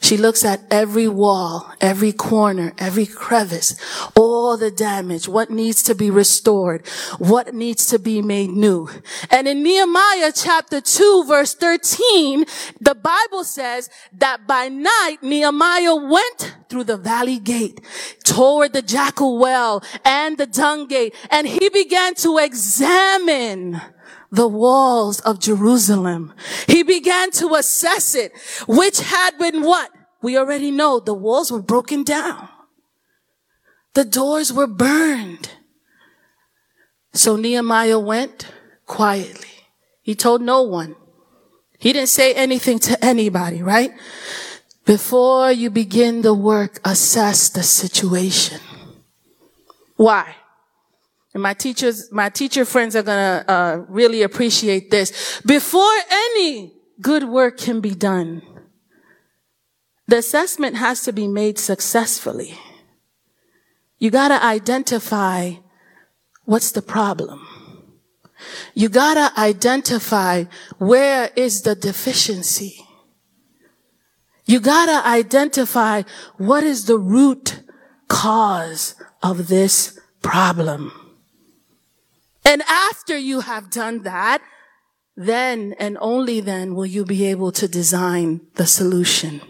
She 0.00 0.16
looks 0.16 0.44
at 0.44 0.62
every 0.70 1.08
wall, 1.08 1.70
every 1.80 2.12
corner, 2.12 2.72
every 2.78 3.06
crevice, 3.06 3.76
all 4.14 4.56
the 4.56 4.70
damage, 4.70 5.28
what 5.28 5.50
needs 5.50 5.82
to 5.84 5.94
be 5.94 6.10
restored, 6.10 6.86
what 7.18 7.54
needs 7.54 7.86
to 7.86 7.98
be 7.98 8.22
made 8.22 8.50
new. 8.50 8.88
And 9.30 9.48
in 9.48 9.62
Nehemiah 9.62 10.32
chapter 10.34 10.80
2 10.80 11.24
verse 11.26 11.54
13, 11.54 12.44
the 12.80 12.94
Bible 12.94 13.44
says 13.44 13.90
that 14.12 14.46
by 14.46 14.68
night 14.68 15.18
Nehemiah 15.22 15.96
went 15.96 16.56
through 16.68 16.84
the 16.84 16.96
valley 16.96 17.38
gate 17.38 17.80
toward 18.24 18.72
the 18.72 18.82
jackal 18.82 19.38
well 19.38 19.82
and 20.04 20.38
the 20.38 20.46
dung 20.46 20.86
gate 20.86 21.14
and 21.30 21.46
he 21.46 21.68
began 21.68 22.14
to 22.14 22.38
examine 22.38 23.80
the 24.30 24.48
walls 24.48 25.20
of 25.20 25.40
Jerusalem. 25.40 26.34
He 26.66 26.82
began 26.82 27.30
to 27.32 27.54
assess 27.54 28.14
it, 28.14 28.32
which 28.66 29.00
had 29.00 29.38
been 29.38 29.62
what? 29.62 29.90
We 30.20 30.36
already 30.36 30.70
know 30.70 31.00
the 31.00 31.14
walls 31.14 31.50
were 31.50 31.62
broken 31.62 32.02
down. 32.02 32.48
The 33.94 34.04
doors 34.04 34.52
were 34.52 34.66
burned. 34.66 35.50
So 37.12 37.36
Nehemiah 37.36 37.98
went 37.98 38.46
quietly. 38.86 39.48
He 40.02 40.14
told 40.14 40.42
no 40.42 40.62
one. 40.62 40.96
He 41.78 41.92
didn't 41.92 42.08
say 42.08 42.34
anything 42.34 42.78
to 42.80 43.04
anybody, 43.04 43.62
right? 43.62 43.92
Before 44.84 45.52
you 45.52 45.70
begin 45.70 46.22
the 46.22 46.34
work, 46.34 46.80
assess 46.84 47.48
the 47.48 47.62
situation. 47.62 48.60
Why? 49.96 50.34
And 51.38 51.42
my 51.44 51.54
teachers, 51.54 52.10
my 52.10 52.30
teacher 52.30 52.64
friends 52.64 52.96
are 52.96 53.04
to 53.04 53.44
uh, 53.46 53.84
really 53.86 54.22
appreciate 54.22 54.90
this. 54.90 55.40
Before 55.42 55.94
any 56.10 56.72
good 57.00 57.22
work 57.22 57.58
can 57.58 57.80
be 57.80 57.94
done, 57.94 58.42
the 60.08 60.16
assessment 60.16 60.74
has 60.74 61.02
to 61.02 61.12
be 61.12 61.28
made 61.28 61.56
successfully. 61.56 62.58
You 63.98 64.10
got 64.10 64.28
to 64.28 64.44
identify 64.44 65.52
what's 66.44 66.72
the 66.72 66.82
problem. 66.82 67.46
You 68.74 68.88
got 68.88 69.14
to 69.14 69.40
identify 69.40 70.46
where 70.78 71.30
is 71.36 71.62
the 71.62 71.76
deficiency. 71.76 72.84
You 74.44 74.58
got 74.58 74.86
to 74.86 75.08
identify 75.08 76.02
what 76.36 76.64
is 76.64 76.86
the 76.86 76.98
root 76.98 77.62
cause 78.08 78.96
of 79.22 79.46
this 79.46 80.00
problem. 80.20 81.04
And 82.48 82.62
after 82.62 83.18
you 83.18 83.40
have 83.40 83.68
done 83.68 84.04
that, 84.04 84.40
then 85.18 85.74
and 85.78 85.98
only 86.00 86.40
then 86.40 86.74
will 86.74 86.86
you 86.86 87.04
be 87.04 87.26
able 87.26 87.52
to 87.52 87.68
design 87.68 88.40
the 88.54 88.66
solution. 88.66 89.42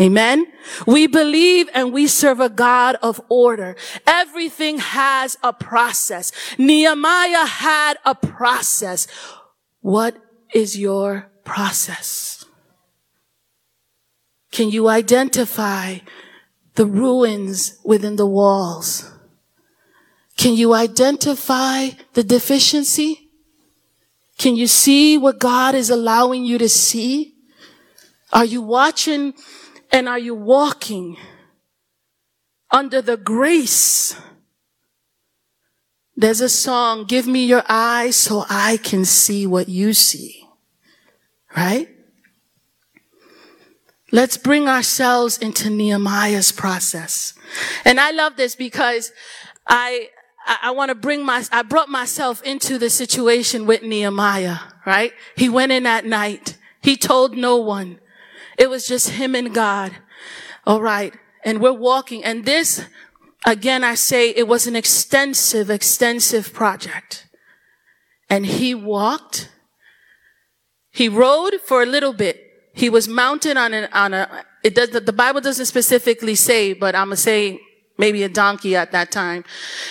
Amen. 0.00 0.46
We 0.86 1.08
believe 1.08 1.68
and 1.74 1.92
we 1.92 2.06
serve 2.06 2.38
a 2.38 2.48
God 2.48 2.96
of 3.02 3.20
order. 3.28 3.74
Everything 4.06 4.78
has 4.78 5.36
a 5.42 5.52
process. 5.52 6.30
Nehemiah 6.58 7.44
had 7.44 7.98
a 8.04 8.14
process. 8.14 9.08
What 9.80 10.16
is 10.54 10.78
your 10.78 11.28
process? 11.42 12.44
Can 14.52 14.70
you 14.70 14.88
identify 14.88 15.98
the 16.76 16.86
ruins 16.86 17.80
within 17.84 18.14
the 18.14 18.26
walls? 18.26 19.11
Can 20.36 20.54
you 20.54 20.74
identify 20.74 21.90
the 22.14 22.24
deficiency? 22.24 23.30
Can 24.38 24.56
you 24.56 24.66
see 24.66 25.18
what 25.18 25.38
God 25.38 25.74
is 25.74 25.90
allowing 25.90 26.44
you 26.44 26.58
to 26.58 26.68
see? 26.68 27.34
Are 28.32 28.44
you 28.44 28.62
watching 28.62 29.34
and 29.90 30.08
are 30.08 30.18
you 30.18 30.34
walking 30.34 31.16
under 32.70 33.02
the 33.02 33.16
grace? 33.16 34.16
There's 36.16 36.40
a 36.40 36.48
song, 36.48 37.04
give 37.04 37.26
me 37.26 37.44
your 37.44 37.62
eyes 37.68 38.16
so 38.16 38.44
I 38.48 38.78
can 38.78 39.04
see 39.04 39.46
what 39.46 39.68
you 39.68 39.92
see. 39.92 40.44
Right? 41.56 41.88
Let's 44.10 44.36
bring 44.36 44.68
ourselves 44.68 45.38
into 45.38 45.70
Nehemiah's 45.70 46.52
process. 46.52 47.34
And 47.84 47.98
I 47.98 48.10
love 48.10 48.36
this 48.36 48.54
because 48.54 49.10
I, 49.66 50.10
I, 50.46 50.70
want 50.70 50.90
to 50.90 50.94
bring 50.94 51.24
my, 51.24 51.44
I 51.52 51.62
brought 51.62 51.88
myself 51.88 52.42
into 52.42 52.78
the 52.78 52.90
situation 52.90 53.66
with 53.66 53.82
Nehemiah, 53.82 54.58
right? 54.84 55.12
He 55.36 55.48
went 55.48 55.72
in 55.72 55.86
at 55.86 56.04
night. 56.04 56.56
He 56.80 56.96
told 56.96 57.36
no 57.36 57.56
one. 57.56 58.00
It 58.58 58.68
was 58.68 58.86
just 58.86 59.10
him 59.10 59.34
and 59.34 59.54
God. 59.54 59.92
All 60.66 60.80
right. 60.80 61.14
And 61.44 61.60
we're 61.60 61.72
walking. 61.72 62.24
And 62.24 62.44
this, 62.44 62.84
again, 63.46 63.84
I 63.84 63.94
say 63.94 64.30
it 64.30 64.48
was 64.48 64.66
an 64.66 64.76
extensive, 64.76 65.70
extensive 65.70 66.52
project. 66.52 67.26
And 68.28 68.46
he 68.46 68.74
walked. 68.74 69.50
He 70.90 71.08
rode 71.08 71.54
for 71.64 71.82
a 71.82 71.86
little 71.86 72.12
bit. 72.12 72.40
He 72.74 72.88
was 72.88 73.08
mounted 73.08 73.56
on 73.56 73.74
an, 73.74 73.88
on 73.92 74.14
a, 74.14 74.44
it 74.62 74.74
does, 74.74 74.90
the 74.90 75.12
Bible 75.12 75.40
doesn't 75.40 75.66
specifically 75.66 76.34
say, 76.34 76.72
but 76.72 76.94
I'm 76.94 77.08
going 77.08 77.16
to 77.16 77.22
say 77.22 77.60
maybe 77.98 78.22
a 78.22 78.28
donkey 78.28 78.76
at 78.76 78.92
that 78.92 79.10
time. 79.10 79.44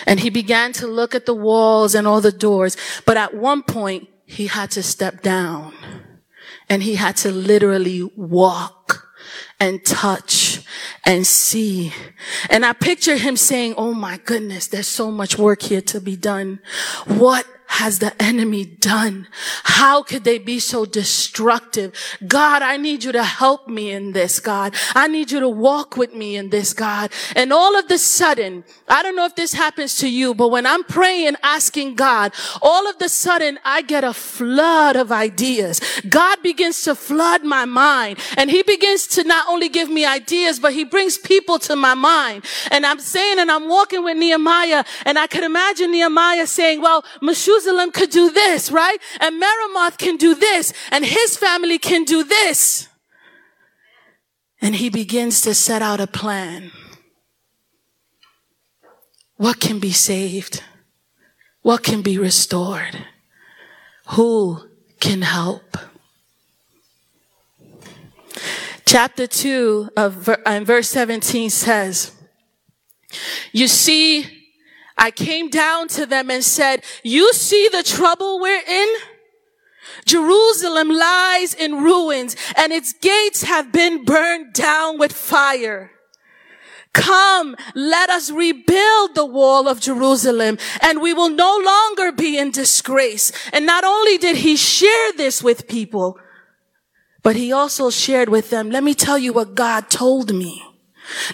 And 0.05 0.19
he 0.19 0.29
began 0.29 0.73
to 0.73 0.87
look 0.87 1.15
at 1.15 1.25
the 1.25 1.33
walls 1.33 1.95
and 1.95 2.07
all 2.07 2.21
the 2.21 2.31
doors. 2.31 2.77
But 3.05 3.17
at 3.17 3.35
one 3.35 3.63
point, 3.63 4.09
he 4.25 4.47
had 4.47 4.71
to 4.71 4.83
step 4.83 5.21
down 5.21 5.73
and 6.69 6.83
he 6.83 6.95
had 6.95 7.17
to 7.17 7.31
literally 7.31 8.09
walk 8.15 9.07
and 9.59 9.83
touch 9.85 10.63
and 11.05 11.27
see. 11.27 11.93
And 12.49 12.65
I 12.65 12.73
picture 12.73 13.17
him 13.17 13.35
saying, 13.35 13.75
Oh 13.77 13.93
my 13.93 14.17
goodness, 14.23 14.67
there's 14.67 14.87
so 14.87 15.11
much 15.11 15.37
work 15.37 15.61
here 15.61 15.81
to 15.81 15.99
be 15.99 16.15
done. 16.15 16.59
What 17.05 17.45
has 17.71 17.99
the 17.99 18.21
enemy 18.21 18.65
done? 18.65 19.27
How 19.63 20.03
could 20.03 20.25
they 20.25 20.37
be 20.37 20.59
so 20.59 20.83
destructive? 20.85 21.95
God, 22.27 22.61
I 22.61 22.75
need 22.75 23.05
you 23.05 23.13
to 23.13 23.23
help 23.23 23.69
me 23.69 23.91
in 23.91 24.11
this, 24.11 24.41
God. 24.41 24.75
I 24.93 25.07
need 25.07 25.31
you 25.31 25.39
to 25.39 25.47
walk 25.47 25.95
with 25.95 26.13
me 26.13 26.35
in 26.35 26.49
this, 26.49 26.73
God. 26.73 27.11
And 27.33 27.53
all 27.53 27.77
of 27.79 27.87
the 27.87 27.97
sudden, 27.97 28.65
I 28.89 29.01
don't 29.01 29.15
know 29.15 29.25
if 29.25 29.35
this 29.37 29.53
happens 29.53 29.95
to 29.99 30.09
you, 30.09 30.35
but 30.35 30.49
when 30.49 30.65
I'm 30.65 30.83
praying, 30.83 31.37
asking 31.43 31.95
God, 31.95 32.33
all 32.61 32.89
of 32.89 32.99
the 32.99 33.07
sudden 33.07 33.57
I 33.63 33.81
get 33.83 34.03
a 34.03 34.13
flood 34.13 34.97
of 34.97 35.11
ideas. 35.13 35.79
God 36.09 36.43
begins 36.43 36.81
to 36.83 36.93
flood 36.93 37.45
my 37.45 37.63
mind 37.63 38.19
and 38.35 38.51
he 38.51 38.63
begins 38.63 39.07
to 39.15 39.23
not 39.23 39.47
only 39.47 39.69
give 39.69 39.89
me 39.89 40.05
ideas, 40.05 40.59
but 40.59 40.73
he 40.73 40.83
brings 40.83 41.17
people 41.17 41.57
to 41.59 41.77
my 41.77 41.93
mind. 41.93 42.43
And 42.69 42.85
I'm 42.85 42.99
saying, 42.99 43.39
and 43.39 43.49
I'm 43.49 43.69
walking 43.69 44.03
with 44.03 44.17
Nehemiah 44.17 44.83
and 45.05 45.17
I 45.17 45.27
could 45.27 45.45
imagine 45.45 45.91
Nehemiah 45.91 46.47
saying, 46.47 46.81
well, 46.81 47.05
Meshuzzah 47.21 47.60
Jerusalem 47.61 47.91
could 47.91 48.09
do 48.09 48.31
this, 48.31 48.71
right? 48.71 48.97
And 49.19 49.41
Meremoth 49.41 49.97
can 49.97 50.17
do 50.17 50.33
this, 50.35 50.73
and 50.91 51.05
his 51.05 51.37
family 51.37 51.77
can 51.77 52.03
do 52.03 52.23
this. 52.23 52.87
And 54.61 54.75
he 54.75 54.89
begins 54.89 55.41
to 55.41 55.53
set 55.53 55.81
out 55.81 55.99
a 55.99 56.07
plan. 56.07 56.71
What 59.37 59.59
can 59.59 59.79
be 59.79 59.91
saved? 59.91 60.63
What 61.61 61.83
can 61.83 62.01
be 62.01 62.17
restored? 62.17 63.05
Who 64.09 64.61
can 64.99 65.21
help? 65.21 65.77
Chapter 68.85 69.25
2 69.25 69.91
of 69.95 70.13
verse 70.13 70.89
17 70.89 71.49
says, 71.49 72.11
You 73.51 73.67
see, 73.67 74.40
I 75.01 75.09
came 75.09 75.49
down 75.49 75.87
to 75.89 76.05
them 76.05 76.29
and 76.29 76.43
said, 76.43 76.83
you 77.01 77.33
see 77.33 77.67
the 77.71 77.81
trouble 77.81 78.39
we're 78.39 78.61
in? 78.61 78.95
Jerusalem 80.05 80.89
lies 80.89 81.55
in 81.55 81.83
ruins 81.83 82.35
and 82.55 82.71
its 82.71 82.93
gates 82.93 83.41
have 83.41 83.71
been 83.71 84.05
burned 84.05 84.53
down 84.53 84.99
with 84.99 85.11
fire. 85.11 85.89
Come, 86.93 87.55
let 87.73 88.11
us 88.11 88.29
rebuild 88.29 89.15
the 89.15 89.25
wall 89.25 89.67
of 89.67 89.79
Jerusalem 89.79 90.59
and 90.83 91.01
we 91.01 91.15
will 91.15 91.29
no 91.29 91.59
longer 91.65 92.11
be 92.11 92.37
in 92.37 92.51
disgrace. 92.51 93.31
And 93.51 93.65
not 93.65 93.83
only 93.83 94.19
did 94.19 94.37
he 94.37 94.55
share 94.55 95.13
this 95.13 95.41
with 95.41 95.67
people, 95.67 96.19
but 97.23 97.35
he 97.35 97.51
also 97.51 97.89
shared 97.89 98.29
with 98.29 98.51
them, 98.51 98.69
let 98.69 98.83
me 98.83 98.93
tell 98.93 99.17
you 99.17 99.33
what 99.33 99.55
God 99.55 99.89
told 99.89 100.31
me. 100.31 100.61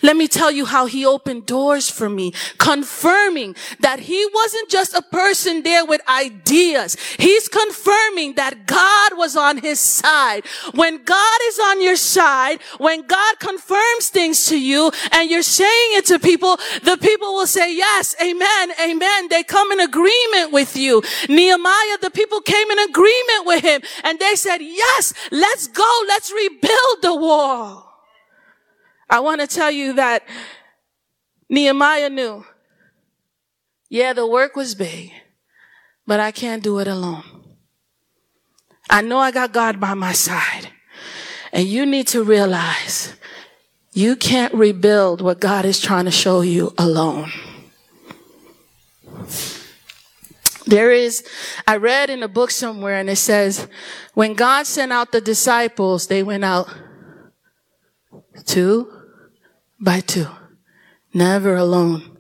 Let 0.02 0.16
me 0.16 0.28
tell 0.28 0.52
you 0.52 0.66
how 0.66 0.86
he 0.86 1.06
opened 1.06 1.46
doors 1.46 1.90
for 1.90 2.10
me, 2.10 2.34
confirming 2.58 3.56
that 3.80 4.00
he 4.00 4.28
wasn't 4.34 4.70
just 4.70 4.94
a 4.94 5.02
person 5.02 5.64
there 5.64 5.86
with 5.86 6.02
ideas. 6.08 6.98
He's 7.18 7.48
confirming 7.48 8.36
that 8.36 8.66
God 8.66 9.18
was 9.18 9.36
on 9.36 9.58
his 9.58 9.80
side. 9.80 10.46
When 10.74 11.04
God 11.04 11.40
is 11.48 11.60
on 11.60 11.82
your 11.82 11.96
side, 11.96 12.62
when 12.78 13.06
God 13.06 13.40
confirms 13.40 14.10
things 14.10 14.46
to 14.48 14.60
you 14.60 14.92
and 15.12 15.30
you're 15.30 15.42
saying 15.42 15.90
it 15.98 16.06
to 16.08 16.20
people, 16.20 16.58
the 16.84 16.98
people 17.02 17.34
will 17.34 17.48
say, 17.48 17.76
yes, 17.76 18.16
amen, 18.22 18.72
amen. 18.82 19.30
They 19.30 19.44
come 19.44 19.72
in 19.72 19.80
agreement 19.80 20.52
with 20.52 20.76
you. 20.76 21.02
Nehemiah, 21.30 21.98
the 22.02 22.12
people 22.12 22.42
came 22.42 22.70
in 22.70 22.80
agreement 22.80 23.46
with 23.46 23.64
him 23.64 23.82
and 24.04 24.20
they 24.20 24.36
said, 24.36 24.60
yes, 24.60 25.14
let's 25.32 25.68
go. 25.68 25.84
Let's 26.08 26.32
rebuild 26.32 27.02
the 27.02 27.16
wall. 27.16 27.87
I 29.10 29.20
want 29.22 29.42
to 29.42 29.48
tell 29.48 29.72
you 29.72 29.94
that 29.94 30.24
Nehemiah 31.50 32.10
knew, 32.10 32.46
yeah, 33.90 34.14
the 34.14 34.28
work 34.28 34.56
was 34.56 34.76
big, 34.76 35.12
but 36.06 36.20
I 36.20 36.32
can't 36.32 36.62
do 36.62 36.80
it 36.80 36.88
alone. 36.88 37.24
I 38.90 39.02
know 39.02 39.18
I 39.20 39.32
got 39.32 39.54
God 39.54 39.80
by 39.80 39.94
my 39.94 40.12
side. 40.14 40.70
And 41.54 41.68
you 41.68 41.86
need 41.86 42.08
to 42.08 42.24
realize 42.24 43.14
you 43.94 44.16
can't 44.16 44.54
rebuild 44.54 45.22
what 45.22 45.40
God 45.40 45.66
is 45.66 45.80
trying 45.80 46.06
to 46.06 46.12
show 46.12 46.42
you 46.42 46.74
alone. 46.78 47.32
There 50.66 50.92
is, 50.92 51.26
I 51.66 51.78
read 51.78 52.10
in 52.10 52.24
a 52.24 52.28
book 52.28 52.52
somewhere 52.52 52.96
and 52.96 53.10
it 53.10 53.16
says, 53.16 53.70
when 54.14 54.34
God 54.34 54.68
sent 54.68 54.92
out 54.92 55.14
the 55.14 55.22
disciples, 55.22 56.08
they 56.08 56.24
went 56.24 56.44
out 56.44 56.68
two 58.46 58.97
by 59.80 60.00
two, 60.00 60.28
never 61.14 61.56
alone. 61.56 62.18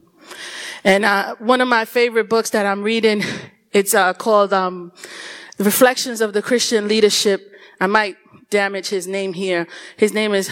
And 0.83 1.05
uh, 1.05 1.35
one 1.39 1.61
of 1.61 1.67
my 1.67 1.85
favorite 1.85 2.29
books 2.29 2.49
that 2.51 2.65
I'm 2.65 2.83
reading, 2.83 3.23
it's 3.71 3.93
uh, 3.93 4.13
called 4.13 4.53
um, 4.53 4.91
Reflections 5.57 6.21
of 6.21 6.33
the 6.33 6.41
Christian 6.41 6.87
Leadership." 6.87 7.53
I 7.79 7.87
might 7.87 8.17
damage 8.49 8.89
his 8.89 9.07
name 9.07 9.33
here. 9.33 9.67
His 9.97 10.13
name 10.13 10.33
is 10.33 10.51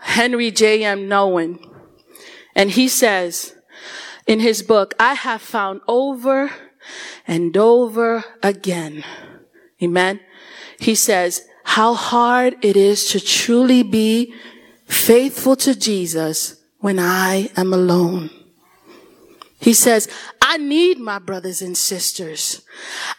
Henri 0.00 0.50
J. 0.50 0.84
M. 0.84 1.08
Nouwen, 1.08 1.58
and 2.54 2.70
he 2.70 2.88
says 2.88 3.54
in 4.26 4.40
his 4.40 4.62
book, 4.62 4.94
"I 4.98 5.14
have 5.14 5.42
found 5.42 5.80
over 5.86 6.50
and 7.26 7.56
over 7.56 8.24
again." 8.42 9.04
Amen. 9.82 10.20
He 10.78 10.94
says 10.94 11.46
how 11.64 11.94
hard 11.94 12.56
it 12.62 12.76
is 12.76 13.08
to 13.10 13.20
truly 13.20 13.82
be 13.82 14.34
faithful 14.94 15.56
to 15.56 15.74
Jesus 15.74 16.56
when 16.78 16.98
I 16.98 17.50
am 17.56 17.72
alone. 17.72 18.30
He 19.58 19.74
says, 19.74 20.08
I 20.40 20.58
need 20.58 20.98
my 20.98 21.18
brothers 21.18 21.62
and 21.62 21.76
sisters. 21.76 22.62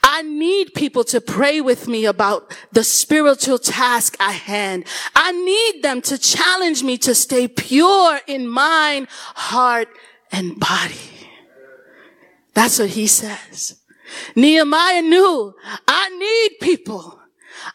I 0.03 0.21
need 0.21 0.73
people 0.75 1.03
to 1.05 1.19
pray 1.19 1.59
with 1.59 1.87
me 1.87 2.05
about 2.05 2.55
the 2.71 2.83
spiritual 2.83 3.57
task 3.57 4.15
I 4.19 4.31
hand. 4.33 4.85
I 5.15 5.31
need 5.31 5.83
them 5.83 6.01
to 6.03 6.17
challenge 6.17 6.83
me 6.83 6.97
to 6.99 7.15
stay 7.15 7.47
pure 7.47 8.19
in 8.27 8.47
mind, 8.47 9.07
heart, 9.09 9.87
and 10.31 10.59
body. 10.59 10.95
That's 12.53 12.79
what 12.79 12.89
he 12.89 13.07
says. 13.07 13.79
Nehemiah 14.35 15.01
knew 15.01 15.55
I 15.87 16.09
need 16.09 16.59
people. 16.61 17.19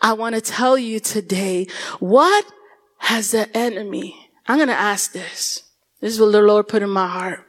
I 0.01 0.13
want 0.13 0.37
to 0.37 0.41
tell 0.41 0.79
you 0.79 1.01
today, 1.01 1.67
what 1.99 2.47
has 3.01 3.33
the 3.33 3.55
enemy? 3.57 4.31
I'm 4.47 4.57
going 4.57 4.69
to 4.69 4.75
ask 4.75 5.13
this. 5.13 5.65
This 6.01 6.15
is 6.15 6.21
what 6.21 6.33
the 6.33 6.41
Lord 6.41 6.69
put 6.69 6.83
in 6.83 6.91
my 6.91 7.07
heart. 7.07 7.45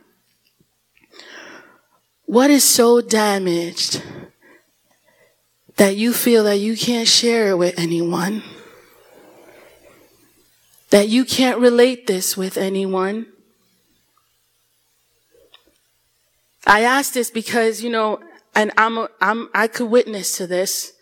What 2.26 2.50
is 2.50 2.64
so 2.64 3.02
damaged 3.02 4.02
that 5.76 5.96
you 5.98 6.14
feel 6.14 6.44
that 6.46 6.58
you 6.58 6.76
can't 6.76 7.08
share 7.08 7.50
it 7.50 7.58
with 7.58 7.78
anyone? 7.78 8.44
That 10.90 11.10
you 11.10 11.26
can't 11.26 11.60
relate 11.60 12.08
this 12.08 12.36
with 12.36 12.58
anyone? 12.58 13.28
I 16.66 16.82
ask 16.82 17.14
this 17.14 17.30
because, 17.30 17.82
you 17.82 17.90
know, 17.90 18.20
and 18.56 18.72
I'm, 18.78 18.98
a, 18.98 19.10
I'm, 19.20 19.50
I 19.54 19.68
could 19.68 19.90
witness 19.90 20.38
to 20.38 20.48
this. 20.48 20.94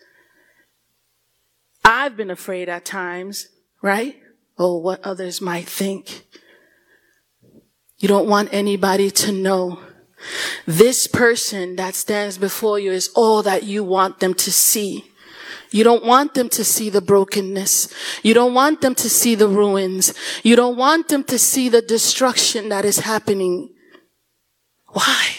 I've 1.84 2.16
been 2.16 2.30
afraid 2.30 2.68
at 2.68 2.84
times, 2.84 3.48
right? 3.82 4.16
Oh, 4.62 4.76
what 4.76 5.02
others 5.02 5.40
might 5.40 5.66
think. 5.66 6.26
You 7.98 8.08
don't 8.08 8.28
want 8.28 8.50
anybody 8.52 9.10
to 9.10 9.32
know 9.32 9.80
this 10.66 11.06
person 11.06 11.76
that 11.76 11.94
stands 11.94 12.36
before 12.36 12.78
you 12.78 12.92
is 12.92 13.08
all 13.16 13.42
that 13.42 13.62
you 13.62 13.82
want 13.82 14.20
them 14.20 14.34
to 14.34 14.52
see. 14.52 15.06
You 15.70 15.82
don't 15.82 16.04
want 16.04 16.34
them 16.34 16.50
to 16.50 16.62
see 16.62 16.90
the 16.90 17.00
brokenness. 17.00 17.88
You 18.22 18.34
don't 18.34 18.52
want 18.52 18.82
them 18.82 18.94
to 18.96 19.08
see 19.08 19.34
the 19.34 19.48
ruins. 19.48 20.12
You 20.42 20.56
don't 20.56 20.76
want 20.76 21.08
them 21.08 21.24
to 21.24 21.38
see 21.38 21.70
the 21.70 21.80
destruction 21.80 22.68
that 22.68 22.84
is 22.84 22.98
happening. 22.98 23.70
Why? 24.88 25.36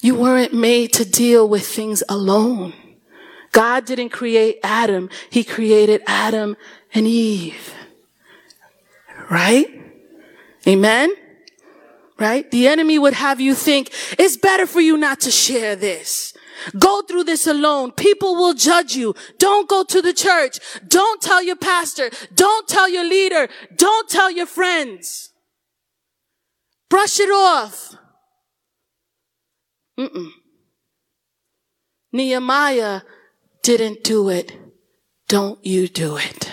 You 0.00 0.16
weren't 0.16 0.52
made 0.52 0.92
to 0.94 1.04
deal 1.04 1.48
with 1.48 1.64
things 1.64 2.02
alone. 2.08 2.72
God 3.56 3.86
didn't 3.86 4.10
create 4.10 4.58
Adam. 4.62 5.08
He 5.30 5.42
created 5.42 6.02
Adam 6.06 6.58
and 6.92 7.06
Eve. 7.06 7.72
Right? 9.30 9.66
Amen? 10.68 11.10
right? 12.18 12.50
The 12.50 12.68
enemy 12.68 12.98
would 12.98 13.14
have 13.14 13.40
you 13.40 13.54
think 13.54 13.90
it's 14.18 14.36
better 14.36 14.66
for 14.66 14.80
you 14.80 14.98
not 14.98 15.20
to 15.20 15.30
share 15.30 15.74
this. 15.74 16.34
Go 16.78 17.02
through 17.02 17.24
this 17.24 17.46
alone. 17.46 17.92
People 17.92 18.34
will 18.34 18.54
judge 18.54 18.94
you. 18.94 19.14
Don't 19.38 19.68
go 19.68 19.84
to 19.84 20.02
the 20.02 20.12
church. 20.12 20.58
Don't 20.86 21.22
tell 21.22 21.42
your 21.42 21.56
pastor. 21.56 22.10
Don't 22.34 22.68
tell 22.68 22.88
your 22.88 23.04
leader. 23.04 23.48
Don't 23.74 24.08
tell 24.08 24.30
your 24.30 24.46
friends. 24.46 25.30
Brush 26.90 27.20
it 27.20 27.30
off. 27.30 27.96
Mm-mm. 29.98 30.30
Nehemiah 32.12 33.00
didn't 33.66 34.04
do 34.04 34.28
it. 34.28 34.52
Don't 35.26 35.58
you 35.66 35.88
do 35.88 36.16
it. 36.16 36.52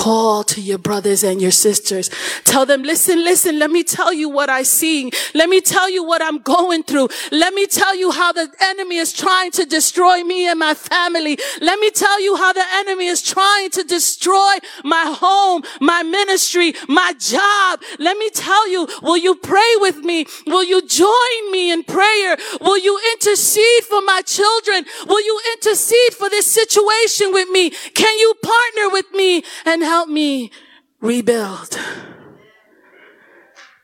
Call 0.00 0.44
to 0.44 0.62
your 0.62 0.78
brothers 0.78 1.22
and 1.22 1.42
your 1.42 1.50
sisters. 1.50 2.08
Tell 2.46 2.64
them, 2.64 2.82
listen, 2.82 3.22
listen, 3.22 3.58
let 3.58 3.70
me 3.70 3.82
tell 3.84 4.14
you 4.14 4.30
what 4.30 4.48
I 4.48 4.62
see. 4.62 5.12
Let 5.34 5.50
me 5.50 5.60
tell 5.60 5.90
you 5.90 6.02
what 6.02 6.22
I'm 6.22 6.38
going 6.38 6.84
through. 6.84 7.10
Let 7.30 7.52
me 7.52 7.66
tell 7.66 7.94
you 7.94 8.10
how 8.10 8.32
the 8.32 8.50
enemy 8.60 8.96
is 8.96 9.12
trying 9.12 9.50
to 9.50 9.66
destroy 9.66 10.24
me 10.24 10.48
and 10.48 10.58
my 10.58 10.72
family. 10.72 11.36
Let 11.60 11.78
me 11.80 11.90
tell 11.90 12.18
you 12.18 12.34
how 12.36 12.54
the 12.54 12.64
enemy 12.76 13.08
is 13.08 13.20
trying 13.20 13.68
to 13.72 13.84
destroy 13.84 14.54
my 14.84 15.14
home, 15.20 15.64
my 15.82 16.02
ministry, 16.02 16.72
my 16.88 17.12
job. 17.18 17.82
Let 17.98 18.16
me 18.16 18.30
tell 18.30 18.70
you, 18.70 18.88
will 19.02 19.18
you 19.18 19.34
pray 19.34 19.74
with 19.80 19.98
me? 19.98 20.24
Will 20.46 20.64
you 20.64 20.80
join 20.80 21.52
me 21.52 21.72
in 21.72 21.84
prayer? 21.84 22.38
Will 22.62 22.78
you 22.78 22.98
intercede 23.12 23.84
for 23.84 24.00
my 24.00 24.22
children? 24.24 24.86
Will 25.06 25.20
you 25.20 25.38
intercede 25.52 26.14
for 26.14 26.30
this 26.30 26.46
situation 26.46 27.34
with 27.34 27.50
me? 27.50 27.68
Can 27.68 28.18
you 28.18 28.32
partner 28.42 28.88
with 28.94 29.12
me 29.12 29.44
and 29.66 29.89
help 29.90 30.08
me 30.08 30.52
rebuild. 31.00 31.76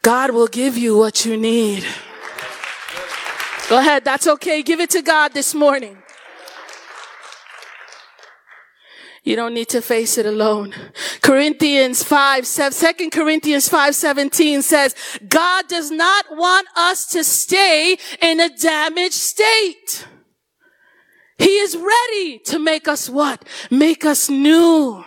God 0.03 0.31
will 0.31 0.47
give 0.47 0.79
you 0.79 0.97
what 0.97 1.27
you 1.27 1.37
need. 1.37 1.85
Go 3.69 3.79
ahead. 3.79 4.05
That's 4.05 4.29
okay. 4.29 4.63
Give 4.63 4.79
it 4.79 4.91
to 4.91 5.03
God 5.03 5.35
this 5.35 5.53
morning. 5.53 5.99
You 9.25 9.35
don't 9.35 9.53
need 9.53 9.69
to 9.71 9.83
face 9.83 10.17
it 10.17 10.27
alone. 10.27 10.73
Corinthians 11.23 12.05
5, 12.05 12.47
2 12.47 13.11
Corinthians 13.11 13.69
5, 13.69 13.93
17 13.93 14.63
says, 14.63 14.95
God 15.27 15.67
does 15.67 15.91
not 15.91 16.27
want 16.31 16.69
us 16.77 17.07
to 17.09 17.25
stay 17.25 17.99
in 18.23 18.39
a 18.39 18.49
damaged 18.49 19.15
state. 19.15 20.07
He 21.39 21.59
is 21.67 21.77
ready 21.77 22.39
to 22.45 22.61
make 22.61 22.87
us 22.87 23.11
what? 23.11 23.45
Make 23.73 24.05
us 24.05 24.31
new. 24.31 25.05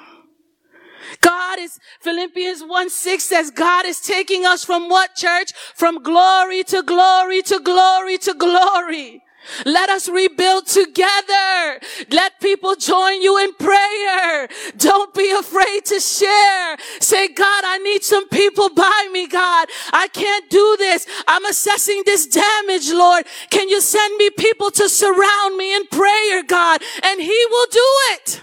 God 1.22 1.60
is, 1.60 1.80
Philippians 2.02 2.64
1 2.64 2.90
6 2.90 3.24
says, 3.24 3.52
God 3.52 3.86
is 3.86 4.00
taking 4.00 4.46
us 4.46 4.64
from 4.64 4.90
what 4.90 5.16
church? 5.16 5.54
From 5.76 6.02
glory 6.02 6.64
to 6.66 6.84
glory 6.84 7.42
to 7.44 7.60
glory 7.60 8.18
to 8.20 8.34
glory. 8.34 9.24
Let 9.66 9.90
us 9.90 10.08
rebuild 10.08 10.68
together. 10.68 11.80
Let 12.12 12.40
people 12.40 12.76
join 12.76 13.22
you 13.22 13.38
in 13.40 13.54
prayer. 13.54 14.48
Don't 14.78 15.14
be 15.14 15.32
afraid 15.32 15.86
to 15.86 16.00
share. 16.00 16.78
Say, 17.00 17.30
God, 17.30 17.64
I 17.66 17.80
need 17.80 18.04
some 18.04 18.28
people 18.30 18.70
by 18.70 19.10
me, 19.12 19.28
God. 19.28 19.70
I 19.92 20.08
can't 20.10 20.50
do 20.50 20.76
this. 20.78 21.08
I'm 21.28 21.46
assessing 21.46 22.04
this 22.06 22.28
damage, 22.28 22.92
Lord. 22.92 23.26
Can 23.50 23.70
you 23.70 23.82
send 23.82 24.18
me 24.18 24.30
people 24.30 24.72
to 24.72 24.90
surround 24.90 25.58
me 25.58 25.76
in 25.76 25.88
prayer, 25.88 26.44
God? 26.44 26.82
And 27.04 27.22
He 27.22 27.46
will 27.50 27.68
do 27.72 27.88
it. 28.14 28.42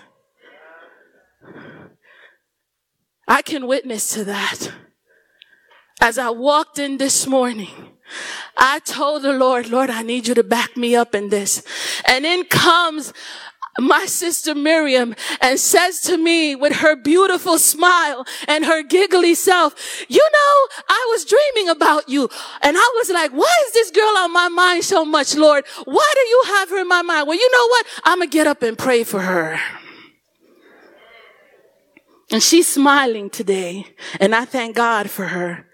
I 3.29 3.43
can 3.43 3.67
witness 3.67 4.13
to 4.15 4.25
that. 4.25 4.73
As 6.01 6.19
I 6.19 6.31
walked 6.31 6.79
in 6.79 6.99
this 6.99 7.27
morning, 7.27 7.97
I 8.57 8.79
told 8.81 9.23
the 9.23 9.33
Lord, 9.33 9.69
Lord, 9.69 9.91
I 9.91 10.03
need 10.03 10.29
you 10.29 10.35
to 10.35 10.45
back 10.45 10.77
me 10.77 10.95
up 10.95 11.15
in 11.15 11.31
this. 11.31 11.63
And 12.07 12.25
in 12.25 12.45
comes 12.45 13.13
my 13.79 14.07
sister 14.07 14.55
Miriam 14.55 15.15
and 15.41 15.59
says 15.59 16.01
to 16.03 16.17
me 16.17 16.55
with 16.55 16.77
her 16.77 16.97
beautiful 16.97 17.59
smile 17.59 18.25
and 18.49 18.65
her 18.65 18.83
giggly 18.83 19.35
self, 19.35 20.05
you 20.09 20.23
know, 20.23 20.77
I 20.89 21.09
was 21.11 21.25
dreaming 21.25 21.69
about 21.71 22.09
you. 22.09 22.29
And 22.63 22.77
I 22.77 22.93
was 22.97 23.11
like, 23.11 23.33
why 23.33 23.55
is 23.67 23.73
this 23.73 23.91
girl 23.91 24.17
on 24.19 24.33
my 24.33 24.49
mind 24.49 24.85
so 24.85 25.05
much, 25.05 25.35
Lord? 25.35 25.65
Why 25.85 26.13
do 26.15 26.21
you 26.21 26.43
have 26.47 26.71
her 26.71 26.81
in 26.81 26.89
my 26.89 27.03
mind? 27.03 27.29
Well, 27.29 27.39
you 27.39 27.51
know 27.51 27.67
what? 27.69 27.87
I'm 28.05 28.19
going 28.19 28.31
to 28.31 28.33
get 28.33 28.47
up 28.47 28.63
and 28.63 28.79
pray 28.79 29.05
for 29.05 29.21
her. 29.21 29.61
And 32.31 32.43
she's 32.43 32.67
smiling 32.67 33.31
today. 33.31 33.87
And 34.19 34.35
I 34.35 34.45
thank 34.45 34.77
God 34.77 35.11
for 35.11 35.27
her. 35.27 35.67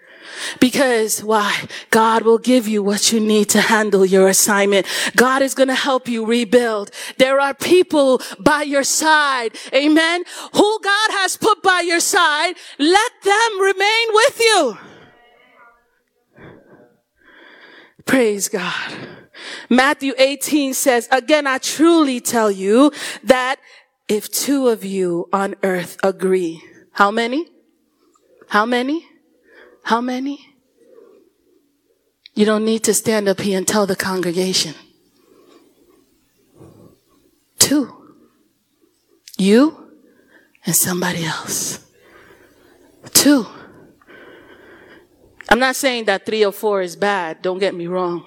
Because 0.60 1.22
why? 1.22 1.66
God 1.90 2.22
will 2.22 2.38
give 2.38 2.68
you 2.68 2.82
what 2.82 3.12
you 3.12 3.20
need 3.20 3.48
to 3.50 3.60
handle 3.60 4.04
your 4.04 4.28
assignment. 4.28 4.86
God 5.16 5.42
is 5.42 5.54
going 5.54 5.68
to 5.68 5.74
help 5.74 6.08
you 6.08 6.24
rebuild. 6.24 6.90
There 7.18 7.40
are 7.40 7.54
people 7.54 8.20
by 8.38 8.62
your 8.62 8.84
side. 8.84 9.56
Amen. 9.74 10.24
Who 10.54 10.80
God 10.82 11.10
has 11.10 11.36
put 11.36 11.62
by 11.62 11.80
your 11.80 12.00
side. 12.00 12.54
Let 12.78 13.12
them 13.22 13.60
remain 13.60 14.06
with 14.12 14.40
you. 14.40 14.78
Praise 18.04 18.48
God. 18.48 18.92
Matthew 19.68 20.12
18 20.18 20.74
says, 20.74 21.08
again, 21.10 21.46
I 21.46 21.58
truly 21.58 22.20
tell 22.20 22.50
you 22.50 22.92
that 23.24 23.56
if 24.08 24.30
two 24.30 24.68
of 24.68 24.84
you 24.84 25.28
on 25.32 25.54
earth 25.62 25.96
agree, 26.02 26.62
how 26.92 27.10
many? 27.10 27.48
How 28.48 28.66
many? 28.66 29.06
How 29.84 30.00
many? 30.00 30.46
You 32.34 32.44
don't 32.46 32.64
need 32.64 32.84
to 32.84 32.94
stand 32.94 33.28
up 33.28 33.40
here 33.40 33.58
and 33.58 33.66
tell 33.66 33.86
the 33.86 33.96
congregation. 33.96 34.74
Two. 37.58 38.14
You 39.38 39.90
and 40.64 40.74
somebody 40.74 41.24
else. 41.24 41.80
Two. 43.12 43.46
I'm 45.48 45.58
not 45.58 45.76
saying 45.76 46.06
that 46.06 46.24
three 46.24 46.44
or 46.44 46.52
four 46.52 46.80
is 46.80 46.96
bad. 46.96 47.42
Don't 47.42 47.58
get 47.58 47.74
me 47.74 47.86
wrong. 47.86 48.24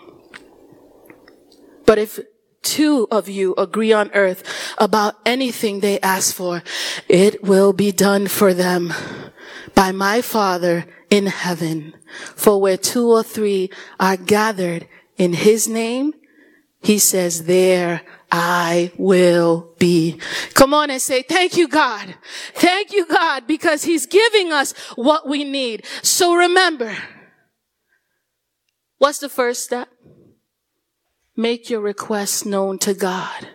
But 1.85 1.97
if 1.97 2.19
two 2.65 3.08
of 3.12 3.30
you 3.30 3.54
agree 3.58 3.93
on 3.93 4.12
earth 4.13 4.43
about 4.78 5.15
anything 5.25 5.80
they 5.80 5.99
ask 6.01 6.36
for, 6.36 6.63
it 7.08 7.43
will 7.43 7.71
be 7.71 7.91
done 7.93 8.28
for 8.28 8.54
them 8.54 8.93
by 9.73 9.91
my 9.91 10.21
Father 10.21 10.86
in 11.10 11.28
heaven. 11.28 11.93
For 12.36 12.60
where 12.60 12.78
two 12.78 13.10
or 13.10 13.23
three 13.23 13.69
are 13.99 14.17
gathered 14.17 14.88
in 15.17 15.34
his 15.34 15.67
name, 15.67 16.13
he 16.82 16.99
says, 16.99 17.45
there 17.45 18.01
I 18.32 18.91
will 18.97 19.73
be. 19.80 20.19
Come 20.54 20.73
on 20.73 20.89
and 20.89 21.01
say, 21.01 21.21
thank 21.21 21.58
you, 21.58 21.67
God. 21.67 22.15
Thank 22.54 22.91
you, 22.91 23.06
God, 23.08 23.47
because 23.47 23.84
he's 23.84 24.06
giving 24.06 24.51
us 24.51 24.73
what 24.95 25.28
we 25.28 25.43
need. 25.43 25.86
So 26.04 26.36
remember, 26.36 26.95
what's 28.97 29.19
the 29.19 29.30
first 29.30 29.63
step? 29.63 29.89
Make 31.35 31.69
your 31.69 31.81
requests 31.81 32.45
known 32.45 32.79
to 32.79 32.93
God. 32.93 33.49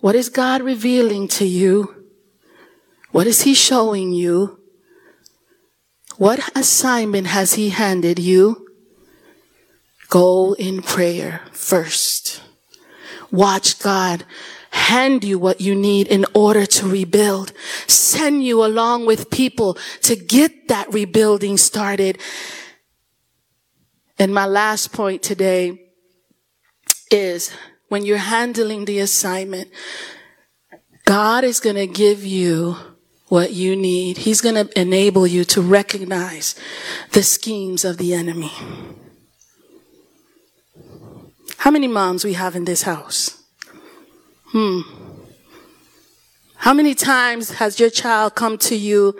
What 0.00 0.14
is 0.14 0.28
God 0.28 0.62
revealing 0.62 1.28
to 1.28 1.44
you? 1.44 2.06
What 3.10 3.26
is 3.26 3.42
he 3.42 3.52
showing 3.52 4.12
you? 4.12 4.60
What 6.16 6.40
assignment 6.56 7.26
has 7.26 7.54
he 7.54 7.70
handed 7.70 8.18
you? 8.18 8.66
Go 10.08 10.54
in 10.54 10.82
prayer 10.82 11.42
first. 11.52 12.42
Watch 13.30 13.78
God 13.78 14.24
hand 14.70 15.24
you 15.24 15.38
what 15.38 15.60
you 15.60 15.74
need 15.74 16.06
in 16.08 16.24
order 16.34 16.64
to 16.64 16.88
rebuild. 16.88 17.52
Send 17.86 18.44
you 18.44 18.64
along 18.64 19.06
with 19.06 19.30
people 19.30 19.76
to 20.02 20.16
get 20.16 20.68
that 20.68 20.92
rebuilding 20.92 21.56
started. 21.56 22.18
And 24.18 24.32
my 24.32 24.46
last 24.46 24.92
point 24.92 25.22
today 25.22 25.87
is 27.10 27.50
when 27.88 28.04
you're 28.04 28.18
handling 28.18 28.84
the 28.84 28.98
assignment, 28.98 29.70
God 31.04 31.44
is 31.44 31.60
going 31.60 31.76
to 31.76 31.86
give 31.86 32.24
you 32.24 32.76
what 33.28 33.52
you 33.52 33.76
need. 33.76 34.18
He's 34.18 34.40
going 34.40 34.54
to 34.54 34.80
enable 34.80 35.26
you 35.26 35.44
to 35.44 35.60
recognize 35.62 36.54
the 37.12 37.22
schemes 37.22 37.84
of 37.84 37.98
the 37.98 38.14
enemy. 38.14 38.52
How 41.58 41.70
many 41.70 41.88
moms 41.88 42.24
we 42.24 42.34
have 42.34 42.54
in 42.56 42.64
this 42.64 42.82
house? 42.82 43.42
Hmm. 44.46 44.80
How 46.56 46.74
many 46.74 46.94
times 46.94 47.52
has 47.52 47.78
your 47.78 47.90
child 47.90 48.34
come 48.34 48.58
to 48.58 48.76
you 48.76 49.18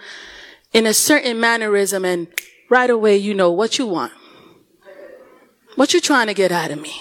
in 0.72 0.86
a 0.86 0.94
certain 0.94 1.38
mannerism 1.40 2.04
and 2.04 2.28
right 2.68 2.90
away 2.90 3.16
you 3.16 3.34
know 3.34 3.50
what 3.50 3.78
you 3.78 3.86
want? 3.86 4.12
What 5.76 5.94
you 5.94 6.00
trying 6.00 6.26
to 6.26 6.34
get 6.34 6.50
out 6.50 6.70
of 6.70 6.80
me? 6.80 6.92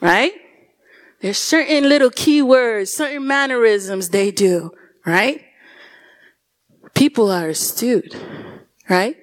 Right? 0.00 0.32
There's 1.20 1.38
certain 1.38 1.88
little 1.88 2.10
keywords, 2.10 2.88
certain 2.88 3.26
mannerisms 3.26 4.10
they 4.10 4.30
do, 4.30 4.70
right? 5.04 5.42
People 6.94 7.30
are 7.30 7.48
astute, 7.48 8.16
right? 8.88 9.16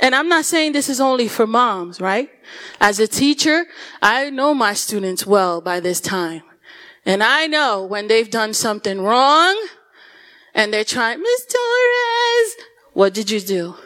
And 0.00 0.14
I'm 0.14 0.28
not 0.28 0.44
saying 0.44 0.72
this 0.72 0.90
is 0.90 1.00
only 1.00 1.28
for 1.28 1.46
moms, 1.46 2.00
right? 2.00 2.28
As 2.78 2.98
a 2.98 3.06
teacher, 3.08 3.64
I 4.02 4.28
know 4.28 4.52
my 4.52 4.74
students 4.74 5.26
well 5.26 5.62
by 5.62 5.80
this 5.80 6.00
time. 6.00 6.42
And 7.06 7.22
I 7.22 7.46
know 7.46 7.84
when 7.84 8.08
they've 8.08 8.30
done 8.30 8.52
something 8.52 9.00
wrong 9.00 9.56
and 10.54 10.72
they're 10.72 10.84
trying, 10.84 11.20
Miss 11.20 11.46
Torres, 11.46 12.68
what 12.92 13.14
did 13.14 13.30
you 13.30 13.40
do? 13.40 13.76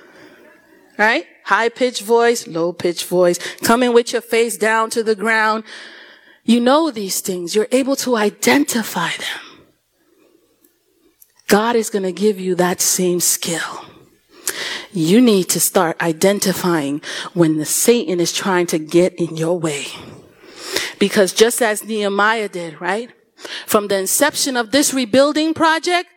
Right? 0.96 1.26
High 1.48 1.70
pitched 1.70 2.02
voice, 2.02 2.46
low 2.46 2.74
pitched 2.74 3.06
voice, 3.06 3.38
coming 3.62 3.94
with 3.94 4.12
your 4.12 4.20
face 4.20 4.58
down 4.58 4.90
to 4.90 5.02
the 5.02 5.14
ground. 5.14 5.64
You 6.44 6.60
know 6.60 6.90
these 6.90 7.22
things. 7.22 7.54
You're 7.54 7.72
able 7.72 7.96
to 8.04 8.16
identify 8.16 9.08
them. 9.16 9.64
God 11.46 11.74
is 11.74 11.88
going 11.88 12.02
to 12.02 12.12
give 12.12 12.38
you 12.38 12.54
that 12.56 12.82
same 12.82 13.20
skill. 13.20 13.86
You 14.92 15.22
need 15.22 15.44
to 15.48 15.58
start 15.58 15.98
identifying 16.02 17.00
when 17.32 17.56
the 17.56 17.64
Satan 17.64 18.20
is 18.20 18.34
trying 18.34 18.66
to 18.66 18.78
get 18.78 19.14
in 19.14 19.38
your 19.38 19.58
way. 19.58 19.86
Because 20.98 21.32
just 21.32 21.62
as 21.62 21.82
Nehemiah 21.82 22.50
did, 22.50 22.78
right? 22.78 23.10
From 23.64 23.88
the 23.88 23.96
inception 23.96 24.58
of 24.58 24.70
this 24.70 24.92
rebuilding 24.92 25.54
project, 25.54 26.10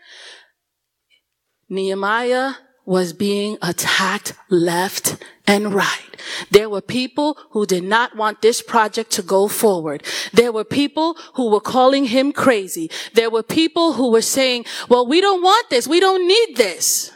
Nehemiah 1.69 2.55
was 2.91 3.13
being 3.13 3.57
attacked 3.61 4.33
left 4.49 5.15
and 5.47 5.73
right. 5.73 6.11
There 6.49 6.69
were 6.69 6.81
people 6.81 7.37
who 7.51 7.65
did 7.65 7.85
not 7.85 8.17
want 8.17 8.41
this 8.41 8.61
project 8.61 9.11
to 9.11 9.21
go 9.21 9.47
forward. 9.47 10.03
There 10.33 10.51
were 10.51 10.65
people 10.65 11.15
who 11.35 11.49
were 11.49 11.61
calling 11.61 12.03
him 12.03 12.33
crazy. 12.33 12.91
There 13.13 13.29
were 13.29 13.43
people 13.43 13.93
who 13.93 14.11
were 14.11 14.21
saying, 14.21 14.65
well, 14.89 15.07
we 15.07 15.21
don't 15.21 15.41
want 15.41 15.69
this. 15.69 15.87
We 15.87 16.01
don't 16.01 16.27
need 16.27 16.57
this. 16.57 17.13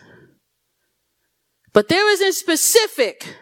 But 1.73 1.89
there 1.89 2.09
is 2.09 2.21
a 2.21 2.31
specific, 2.31 3.35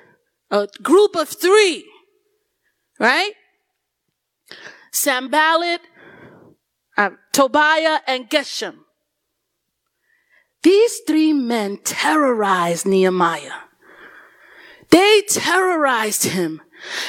a 0.49 0.67
group 0.81 1.15
of 1.15 1.29
three, 1.29 1.85
right? 2.99 3.33
Sanballat, 4.91 5.81
uh, 6.97 7.11
Tobiah, 7.31 7.99
and 8.07 8.27
Geshem. 8.27 8.82
These 10.63 11.01
three 11.05 11.33
men 11.33 11.77
terrorized 11.83 12.85
Nehemiah. 12.85 13.51
They 14.89 15.23
terrorized 15.27 16.23
him. 16.23 16.61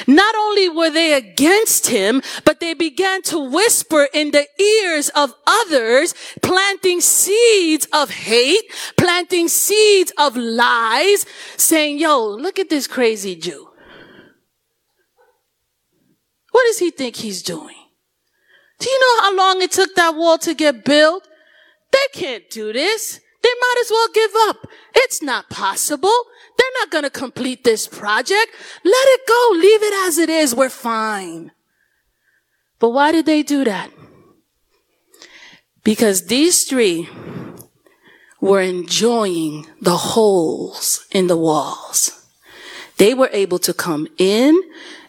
Not 0.07 0.35
only 0.37 0.69
were 0.69 0.91
they 0.91 1.15
against 1.15 1.89
him, 1.89 2.23
but 2.45 2.61
they 2.61 2.75
began 2.75 3.23
to 3.23 3.39
whisper 3.39 4.09
in 4.15 4.31
the 4.31 4.47
ears 4.61 5.09
of 5.11 5.35
others, 5.47 6.15
planting 6.43 7.01
seeds 7.01 7.87
of 7.93 8.11
hate, 8.11 8.65
planting 8.97 9.49
seeds 9.49 10.13
of 10.17 10.37
lies, 10.37 11.27
saying, 11.57 11.99
yo, 11.99 12.25
look 12.25 12.59
at 12.59 12.71
this 12.71 12.87
crazy 12.87 13.35
Jew. 13.35 13.69
What 16.53 16.65
does 16.67 16.79
he 16.79 16.91
think 16.91 17.17
he's 17.17 17.43
doing? 17.43 17.77
Do 18.79 18.89
you 18.89 19.01
know 19.01 19.23
how 19.23 19.37
long 19.37 19.63
it 19.63 19.73
took 19.73 19.95
that 19.97 20.15
wall 20.15 20.39
to 20.39 20.55
get 20.55 20.85
built? 20.85 21.27
They 21.91 22.21
can't 22.21 22.49
do 22.51 22.73
this. 22.73 23.21
They 23.45 23.53
might 23.61 23.79
as 23.83 23.91
well 23.91 24.09
give 24.15 24.31
up. 24.49 24.67
It's 24.95 25.21
not 25.23 25.51
possible. 25.51 26.17
They're 26.57 26.81
not 26.81 26.91
going 26.91 27.05
to 27.05 27.11
complete 27.11 27.63
this 27.63 27.87
project. 27.87 28.51
Let 28.83 29.07
it 29.09 29.21
go. 29.29 29.51
Leave 29.53 29.83
it 29.83 30.09
as 30.09 30.17
it 30.17 30.31
is. 30.31 30.55
We're 30.55 30.71
fine. 30.71 31.53
But 32.79 32.91
why 32.91 33.13
did 33.13 33.27
they 33.27 33.43
do 33.43 33.63
that? 33.65 33.91
Because 35.83 36.29
these 36.29 36.65
three 36.65 37.07
were 38.41 38.63
enjoying 38.63 39.67
the 39.79 39.99
holes 40.15 41.07
in 41.11 41.27
the 41.27 41.37
walls. 41.37 42.27
They 42.97 43.13
were 43.13 43.31
able 43.33 43.59
to 43.59 43.75
come 43.75 44.09
in 44.17 44.59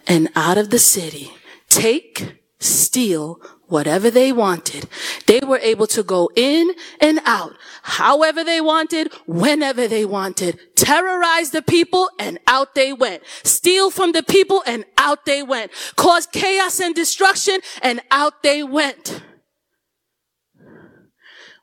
and 0.07 0.27
out 0.35 0.57
of 0.57 0.71
the 0.71 0.79
city, 0.79 1.31
take, 1.69 2.41
steal, 2.59 3.39
whatever 3.67 4.09
they 4.11 4.31
wanted. 4.31 4.87
They 5.25 5.39
were 5.39 5.59
able 5.59 5.87
to 5.87 6.03
go 6.03 6.29
in 6.35 6.71
and 6.99 7.19
out, 7.25 7.53
however 7.83 8.43
they 8.43 8.61
wanted, 8.61 9.11
whenever 9.25 9.87
they 9.87 10.05
wanted, 10.05 10.59
terrorize 10.75 11.51
the 11.51 11.61
people 11.61 12.09
and 12.19 12.39
out 12.47 12.75
they 12.75 12.93
went, 12.93 13.23
steal 13.43 13.91
from 13.91 14.11
the 14.11 14.23
people 14.23 14.63
and 14.65 14.85
out 14.97 15.25
they 15.25 15.43
went, 15.43 15.71
cause 15.95 16.27
chaos 16.27 16.79
and 16.79 16.93
destruction 16.95 17.59
and 17.81 18.01
out 18.11 18.43
they 18.43 18.63
went. 18.63 19.21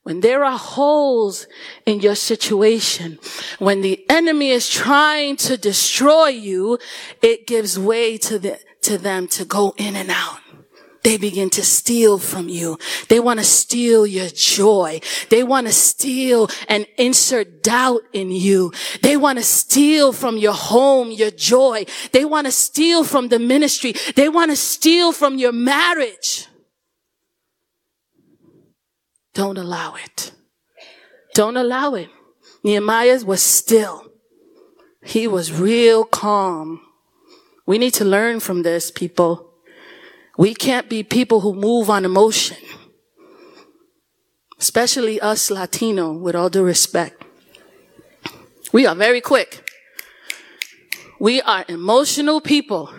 when 0.03 0.21
there 0.21 0.45
are 0.45 0.59
holes 0.59 1.47
in 1.87 2.01
your 2.01 2.17
situation, 2.17 3.19
when 3.59 3.83
the 3.83 4.05
enemy 4.11 4.51
is 4.51 4.69
trying 4.69 5.37
to 5.37 5.57
destroy 5.57 6.27
you, 6.27 6.79
it 7.23 7.47
gives 7.47 7.79
way 7.79 8.19
to 8.19 8.38
the, 8.38 8.59
to 8.83 8.99
them 8.99 9.29
to 9.29 9.45
go 9.45 9.75
in 9.77 9.95
and 9.95 10.11
out. 10.11 10.41
They 11.03 11.17
begin 11.17 11.51
to 11.51 11.65
steal 11.65 12.19
from 12.19 12.49
you. 12.49 12.79
They 13.09 13.19
want 13.19 13.41
to 13.41 13.45
steal 13.45 14.07
your 14.07 14.29
joy. 14.29 15.01
They 15.31 15.43
want 15.43 15.67
to 15.67 15.73
steal 15.73 16.49
and 16.69 16.87
insert 16.97 17.62
doubt 17.62 18.03
in 18.12 18.31
you. 18.31 18.73
They 19.03 19.17
want 19.17 19.38
to 19.38 19.45
steal 19.45 20.12
from 20.12 20.37
your 20.37 20.53
home, 20.53 21.11
your 21.11 21.33
joy. 21.33 21.87
They 22.12 22.25
want 22.25 22.47
to 22.47 22.53
steal 22.53 23.03
from 23.03 23.29
the 23.29 23.41
ministry. 23.41 23.95
They 24.15 24.29
want 24.29 24.53
to 24.53 24.57
steal 24.57 25.11
from 25.12 25.38
your 25.38 25.53
marriage. 25.53 26.47
Don't 29.35 29.59
allow 29.59 29.95
it. 29.97 30.33
Don't 31.35 31.57
allow 31.57 31.95
it. 31.95 32.11
Nehemiah 32.62 33.25
was 33.25 33.43
still. 33.43 34.12
He 35.03 35.27
was 35.27 35.51
real 35.51 36.05
calm. 36.05 36.81
We 37.67 37.79
need 37.79 37.95
to 37.95 38.05
learn 38.05 38.38
from 38.38 38.62
this, 38.62 38.91
people. 38.91 39.52
We 40.38 40.55
can't 40.55 40.88
be 40.88 41.03
people 41.03 41.40
who 41.40 41.55
move 41.55 41.90
on 41.90 42.05
emotion. 42.05 42.57
Especially 44.59 45.21
us 45.21 45.51
Latino, 45.51 46.12
with 46.12 46.35
all 46.35 46.49
due 46.49 46.62
respect. 46.62 47.23
We 48.73 48.87
are 48.87 48.95
very 48.95 49.21
quick. 49.21 49.68
We 51.21 51.42
are 51.42 51.64
emotional 51.68 52.40
people. 52.40 52.92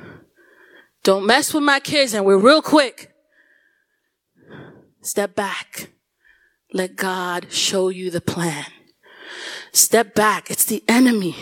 Don't 1.04 1.26
mess 1.26 1.54
with 1.54 1.64
my 1.64 1.80
kids 1.80 2.14
and 2.14 2.26
we're 2.26 2.38
real 2.38 2.62
quick. 2.62 3.12
Step 5.02 5.36
back. 5.36 5.90
Let 6.72 6.96
God 6.96 7.52
show 7.52 7.90
you 7.90 8.10
the 8.10 8.22
plan. 8.22 8.66
Step 9.72 10.16
back. 10.16 10.50
It's 10.50 10.66
the 10.66 10.84
enemy. 10.88 11.36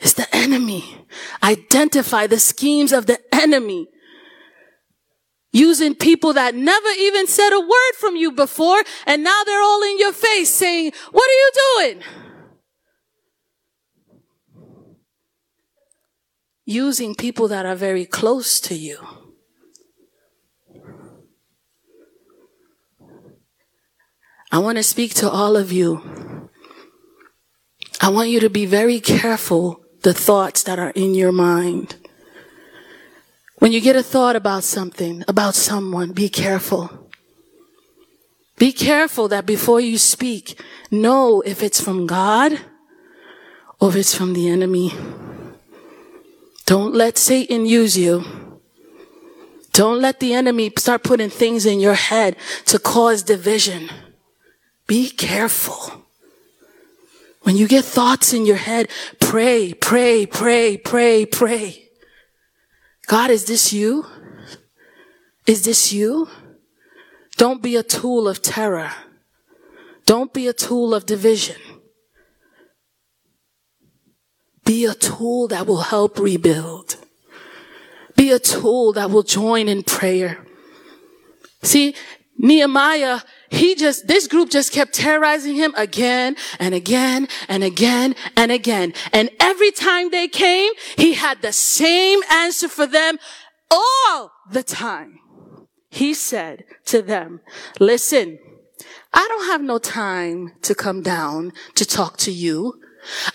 It's 0.00 0.12
the 0.12 0.34
enemy. 0.34 1.06
Identify 1.42 2.26
the 2.26 2.38
schemes 2.38 2.92
of 2.92 3.06
the 3.06 3.18
enemy. 3.32 3.88
Using 5.52 5.94
people 5.94 6.32
that 6.32 6.54
never 6.54 6.88
even 6.98 7.26
said 7.26 7.52
a 7.52 7.60
word 7.60 7.94
from 7.98 8.16
you 8.16 8.32
before, 8.32 8.82
and 9.06 9.22
now 9.22 9.42
they're 9.44 9.60
all 9.60 9.82
in 9.82 9.98
your 9.98 10.12
face 10.12 10.48
saying, 10.48 10.92
what 11.10 11.28
are 11.28 11.34
you 11.34 11.52
doing? 11.76 12.02
Using 16.64 17.14
people 17.14 17.48
that 17.48 17.66
are 17.66 17.74
very 17.74 18.06
close 18.06 18.60
to 18.60 18.74
you. 18.74 18.98
I 24.50 24.58
want 24.58 24.76
to 24.76 24.82
speak 24.82 25.14
to 25.14 25.30
all 25.30 25.56
of 25.56 25.70
you. 25.70 26.50
I 28.00 28.08
want 28.08 28.30
you 28.30 28.40
to 28.40 28.50
be 28.50 28.66
very 28.66 29.00
careful 29.00 29.84
the 30.02 30.14
thoughts 30.14 30.62
that 30.64 30.78
are 30.78 30.90
in 30.90 31.14
your 31.14 31.32
mind. 31.32 31.96
When 33.62 33.70
you 33.70 33.80
get 33.80 33.94
a 33.94 34.02
thought 34.02 34.34
about 34.34 34.64
something, 34.64 35.22
about 35.28 35.54
someone, 35.54 36.10
be 36.10 36.28
careful. 36.28 36.90
Be 38.58 38.72
careful 38.72 39.28
that 39.28 39.46
before 39.46 39.80
you 39.80 39.98
speak, 39.98 40.60
know 40.90 41.42
if 41.42 41.62
it's 41.62 41.80
from 41.80 42.08
God 42.08 42.58
or 43.78 43.90
if 43.90 43.94
it's 43.94 44.16
from 44.16 44.32
the 44.32 44.48
enemy. 44.48 44.92
Don't 46.66 46.92
let 46.92 47.16
Satan 47.16 47.64
use 47.64 47.96
you. 47.96 48.24
Don't 49.72 50.00
let 50.00 50.18
the 50.18 50.34
enemy 50.34 50.72
start 50.76 51.04
putting 51.04 51.30
things 51.30 51.64
in 51.64 51.78
your 51.78 51.94
head 51.94 52.34
to 52.64 52.80
cause 52.80 53.22
division. 53.22 53.90
Be 54.88 55.08
careful. 55.08 56.02
When 57.42 57.56
you 57.56 57.68
get 57.68 57.84
thoughts 57.84 58.32
in 58.32 58.44
your 58.44 58.56
head, 58.56 58.88
pray, 59.20 59.72
pray, 59.72 60.26
pray, 60.26 60.76
pray, 60.78 61.26
pray. 61.26 61.81
God, 63.12 63.30
is 63.30 63.44
this 63.44 63.74
you? 63.74 64.06
Is 65.46 65.66
this 65.66 65.92
you? 65.92 66.30
Don't 67.36 67.62
be 67.62 67.76
a 67.76 67.82
tool 67.82 68.26
of 68.26 68.40
terror. 68.40 68.90
Don't 70.06 70.32
be 70.32 70.48
a 70.48 70.54
tool 70.54 70.94
of 70.94 71.04
division. 71.04 71.60
Be 74.64 74.86
a 74.86 74.94
tool 74.94 75.46
that 75.48 75.66
will 75.66 75.82
help 75.82 76.18
rebuild. 76.18 76.96
Be 78.16 78.30
a 78.30 78.38
tool 78.38 78.94
that 78.94 79.10
will 79.10 79.24
join 79.24 79.68
in 79.68 79.82
prayer. 79.82 80.46
See, 81.62 81.94
Nehemiah 82.38 83.20
he 83.52 83.74
just, 83.74 84.06
this 84.06 84.26
group 84.26 84.48
just 84.48 84.72
kept 84.72 84.94
terrorizing 84.94 85.56
him 85.56 85.74
again 85.76 86.36
and 86.58 86.74
again 86.74 87.28
and 87.48 87.62
again 87.62 88.14
and 88.34 88.50
again. 88.50 88.94
And 89.12 89.28
every 89.38 89.70
time 89.70 90.10
they 90.10 90.26
came, 90.26 90.72
he 90.96 91.12
had 91.12 91.42
the 91.42 91.52
same 91.52 92.20
answer 92.30 92.66
for 92.66 92.86
them 92.86 93.18
all 93.70 94.32
the 94.50 94.62
time. 94.62 95.18
He 95.90 96.14
said 96.14 96.64
to 96.86 97.02
them, 97.02 97.40
listen, 97.78 98.38
I 99.12 99.26
don't 99.28 99.44
have 99.44 99.60
no 99.60 99.76
time 99.76 100.52
to 100.62 100.74
come 100.74 101.02
down 101.02 101.52
to 101.74 101.84
talk 101.84 102.16
to 102.18 102.32
you. 102.32 102.80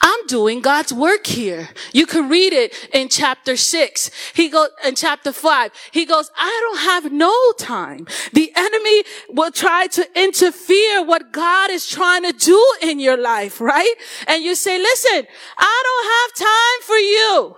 I'm 0.01 0.25
doing 0.27 0.61
God's 0.61 0.93
work 0.93 1.27
here. 1.27 1.69
You 1.93 2.05
can 2.05 2.29
read 2.29 2.53
it 2.53 2.73
in 2.93 3.09
chapter 3.09 3.55
six. 3.57 4.11
He 4.33 4.49
goes, 4.49 4.69
in 4.85 4.95
chapter 4.95 5.31
five, 5.31 5.71
he 5.91 6.05
goes, 6.05 6.31
I 6.37 6.59
don't 6.63 6.79
have 6.85 7.11
no 7.11 7.51
time. 7.59 8.07
The 8.33 8.51
enemy 8.55 9.03
will 9.29 9.51
try 9.51 9.87
to 9.87 10.07
interfere 10.15 11.03
what 11.03 11.31
God 11.31 11.69
is 11.69 11.87
trying 11.87 12.23
to 12.23 12.33
do 12.33 12.61
in 12.81 12.99
your 12.99 13.17
life, 13.17 13.59
right? 13.61 13.93
And 14.27 14.43
you 14.43 14.55
say, 14.55 14.77
listen, 14.77 15.27
I 15.57 15.83
don't 15.87 16.07
have 16.13 16.47
time 16.47 16.81
for 16.85 16.97
you. 16.97 17.55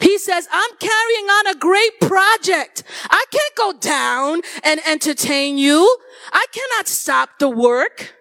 He 0.00 0.18
says, 0.18 0.46
I'm 0.52 0.76
carrying 0.78 1.26
on 1.26 1.46
a 1.46 1.58
great 1.58 2.00
project. 2.00 2.82
I 3.08 3.24
can't 3.30 3.54
go 3.56 3.72
down 3.78 4.42
and 4.62 4.80
entertain 4.86 5.56
you. 5.56 5.96
I 6.32 6.44
cannot 6.52 6.86
stop 6.86 7.38
the 7.38 7.48
work. 7.48 8.14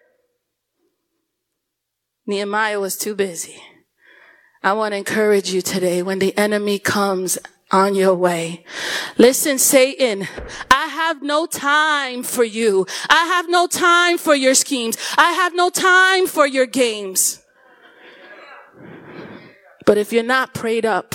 Nehemiah 2.27 2.79
was 2.79 2.97
too 2.97 3.15
busy. 3.15 3.61
I 4.63 4.73
want 4.73 4.93
to 4.93 4.97
encourage 4.97 5.51
you 5.51 5.61
today 5.61 6.01
when 6.01 6.19
the 6.19 6.35
enemy 6.37 6.79
comes 6.79 7.37
on 7.71 7.93
your 7.93 8.15
way. 8.15 8.65
Listen, 9.17 9.59
Satan, 9.59 10.27
I 10.71 10.87
have 10.87 11.21
no 11.21 11.45
time 11.45 12.23
for 12.23 12.43
you. 12.43 12.87
I 13.09 13.25
have 13.25 13.47
no 13.49 13.67
time 13.67 14.17
for 14.17 14.35
your 14.35 14.55
schemes. 14.55 14.97
I 15.17 15.33
have 15.33 15.53
no 15.53 15.69
time 15.69 16.25
for 16.25 16.47
your 16.47 16.65
games. 16.65 17.41
But 19.85 19.99
if 19.99 20.11
you're 20.11 20.23
not 20.23 20.53
prayed 20.53 20.85
up, 20.85 21.13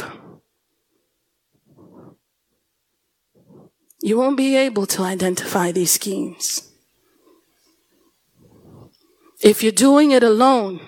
you 4.01 4.17
won't 4.17 4.37
be 4.37 4.57
able 4.57 4.87
to 4.87 5.03
identify 5.03 5.73
these 5.73 5.91
schemes. 5.91 6.71
If 9.43 9.63
you're 9.63 9.73
doing 9.73 10.13
it 10.13 10.23
alone, 10.23 10.81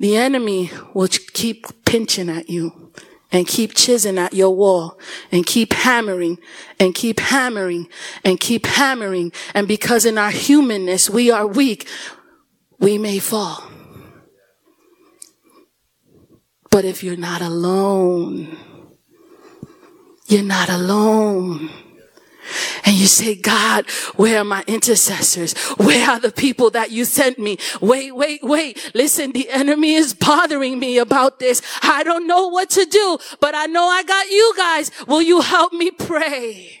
the 0.00 0.16
enemy 0.16 0.70
will 0.94 1.08
keep 1.08 1.84
pinching 1.84 2.30
at 2.30 2.48
you 2.48 2.90
and 3.30 3.46
keep 3.46 3.74
chiseling 3.74 4.18
at 4.18 4.32
your 4.32 4.50
wall 4.50 4.98
and 5.30 5.44
keep 5.44 5.74
hammering 5.74 6.38
and 6.80 6.94
keep 6.94 7.20
hammering 7.20 7.86
and 8.24 8.40
keep 8.40 8.64
hammering. 8.64 9.30
And 9.54 9.68
because 9.68 10.06
in 10.06 10.16
our 10.16 10.30
humanness 10.30 11.10
we 11.10 11.30
are 11.30 11.46
weak, 11.46 11.86
we 12.78 12.96
may 12.96 13.18
fall. 13.18 13.62
But 16.70 16.86
if 16.86 17.04
you're 17.04 17.16
not 17.16 17.42
alone, 17.42 18.56
you're 20.28 20.42
not 20.42 20.70
alone. 20.70 21.68
And 22.84 22.96
you 22.96 23.06
say, 23.06 23.34
God, 23.34 23.88
where 24.16 24.40
are 24.40 24.44
my 24.44 24.64
intercessors? 24.66 25.52
Where 25.76 26.10
are 26.10 26.20
the 26.20 26.32
people 26.32 26.70
that 26.70 26.90
you 26.90 27.04
sent 27.04 27.38
me? 27.38 27.58
Wait, 27.80 28.14
wait, 28.14 28.42
wait. 28.42 28.90
Listen, 28.94 29.32
the 29.32 29.48
enemy 29.50 29.94
is 29.94 30.14
bothering 30.14 30.78
me 30.78 30.98
about 30.98 31.38
this. 31.38 31.62
I 31.82 32.02
don't 32.02 32.26
know 32.26 32.48
what 32.48 32.70
to 32.70 32.84
do, 32.84 33.18
but 33.40 33.54
I 33.54 33.66
know 33.66 33.86
I 33.86 34.02
got 34.02 34.28
you 34.28 34.54
guys. 34.56 34.90
Will 35.06 35.22
you 35.22 35.40
help 35.40 35.72
me 35.72 35.90
pray? 35.90 36.80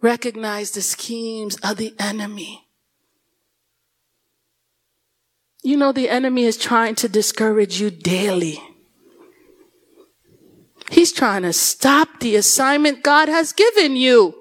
Recognize 0.00 0.70
the 0.70 0.82
schemes 0.82 1.56
of 1.62 1.76
the 1.76 1.94
enemy. 1.98 2.68
You 5.62 5.76
know, 5.76 5.92
the 5.92 6.08
enemy 6.08 6.44
is 6.44 6.56
trying 6.56 6.94
to 6.96 7.08
discourage 7.08 7.80
you 7.80 7.90
daily. 7.90 8.62
He's 10.90 11.12
trying 11.12 11.42
to 11.42 11.52
stop 11.52 12.20
the 12.20 12.36
assignment 12.36 13.02
God 13.02 13.28
has 13.28 13.52
given 13.52 13.96
you. 13.96 14.34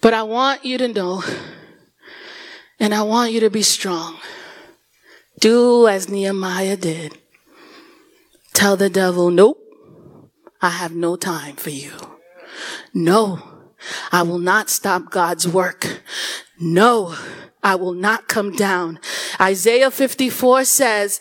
But 0.00 0.14
I 0.14 0.22
want 0.22 0.64
you 0.64 0.78
to 0.78 0.88
know, 0.88 1.22
and 2.78 2.94
I 2.94 3.02
want 3.02 3.32
you 3.32 3.40
to 3.40 3.50
be 3.50 3.62
strong. 3.62 4.18
Do 5.40 5.88
as 5.88 6.08
Nehemiah 6.08 6.76
did. 6.76 7.18
Tell 8.54 8.76
the 8.76 8.88
devil, 8.88 9.30
nope, 9.30 9.58
I 10.62 10.70
have 10.70 10.94
no 10.94 11.16
time 11.16 11.56
for 11.56 11.70
you. 11.70 11.92
No, 12.94 13.42
I 14.10 14.22
will 14.22 14.38
not 14.38 14.70
stop 14.70 15.10
God's 15.10 15.46
work. 15.46 16.02
No, 16.58 17.14
I 17.62 17.74
will 17.74 17.92
not 17.92 18.28
come 18.28 18.52
down. 18.52 18.98
Isaiah 19.40 19.90
54 19.90 20.64
says, 20.64 21.20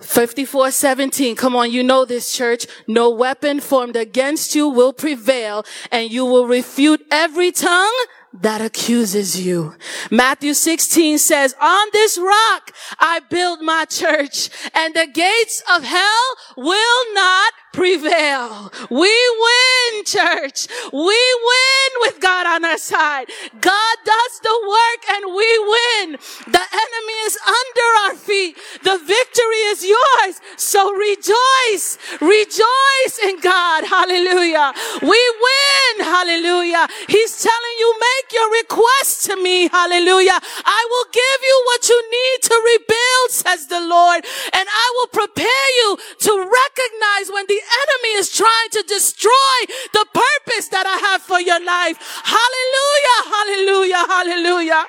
54 0.00 0.70
17. 0.72 1.36
Come 1.36 1.56
on, 1.56 1.70
you 1.70 1.82
know 1.82 2.04
this 2.04 2.36
church. 2.36 2.66
No 2.86 3.10
weapon 3.10 3.60
formed 3.60 3.96
against 3.96 4.54
you 4.54 4.68
will 4.68 4.92
prevail 4.92 5.64
and 5.90 6.10
you 6.10 6.24
will 6.26 6.46
refute 6.46 7.04
every 7.10 7.50
tongue 7.50 8.04
that 8.40 8.60
accuses 8.60 9.40
you. 9.40 9.74
Matthew 10.10 10.52
16 10.52 11.18
says, 11.18 11.54
on 11.60 11.88
this 11.92 12.18
rock 12.18 12.72
I 12.98 13.20
build 13.30 13.62
my 13.62 13.86
church 13.86 14.50
and 14.74 14.94
the 14.94 15.06
gates 15.06 15.62
of 15.74 15.84
hell 15.84 16.36
will 16.56 17.14
not 17.14 17.54
prevail. 17.76 18.72
We 18.88 19.12
win, 19.12 20.04
church. 20.04 20.66
We 20.92 21.20
win 21.50 21.90
with 22.00 22.20
God 22.20 22.46
on 22.46 22.64
our 22.64 22.78
side. 22.78 23.26
God 23.60 23.96
does 24.04 24.34
the 24.40 24.56
work 24.64 25.02
and 25.12 25.24
we 25.36 25.50
win. 25.60 26.06
The 26.48 26.66
enemy 26.82 27.16
is 27.28 27.36
under 27.46 27.88
our 28.02 28.14
feet. 28.16 28.56
The 28.82 28.96
victory 28.96 29.62
is 29.72 29.84
yours. 29.84 30.40
So 30.56 30.90
rejoice. 30.94 31.98
Rejoice 32.20 33.16
in 33.22 33.40
God. 33.40 33.84
Hallelujah. 33.84 34.72
We 35.02 35.20
win. 35.46 35.94
Hallelujah. 36.00 36.88
He's 37.08 37.42
telling 37.42 37.76
you, 37.78 37.94
make 38.00 38.32
your 38.32 38.50
request 38.52 39.26
to 39.26 39.36
me. 39.36 39.68
Hallelujah. 39.68 40.40
I 40.64 40.80
will 40.90 41.08
give 41.12 41.40
you 41.44 41.56
what 41.66 41.88
you 41.90 41.98
need 42.10 42.38
to 42.48 42.56
rebuild, 42.72 43.28
says 43.30 43.66
the 43.66 43.80
Lord. 43.80 44.24
And 44.54 44.66
I 44.66 44.86
will 44.96 45.08
prepare 45.08 45.68
you 45.80 45.98
to 46.20 46.32
recognize 46.40 47.30
when 47.30 47.44
the 47.48 47.60
enemy 47.82 48.14
is 48.18 48.30
trying 48.30 48.70
to 48.72 48.82
destroy 48.86 49.58
the 49.92 50.06
purpose 50.12 50.68
that 50.68 50.86
I 50.86 50.96
have 51.10 51.22
for 51.22 51.40
your 51.40 51.62
life. 51.64 51.98
Hallelujah, 52.24 53.20
hallelujah, 53.34 54.02
hallelujah. 54.08 54.84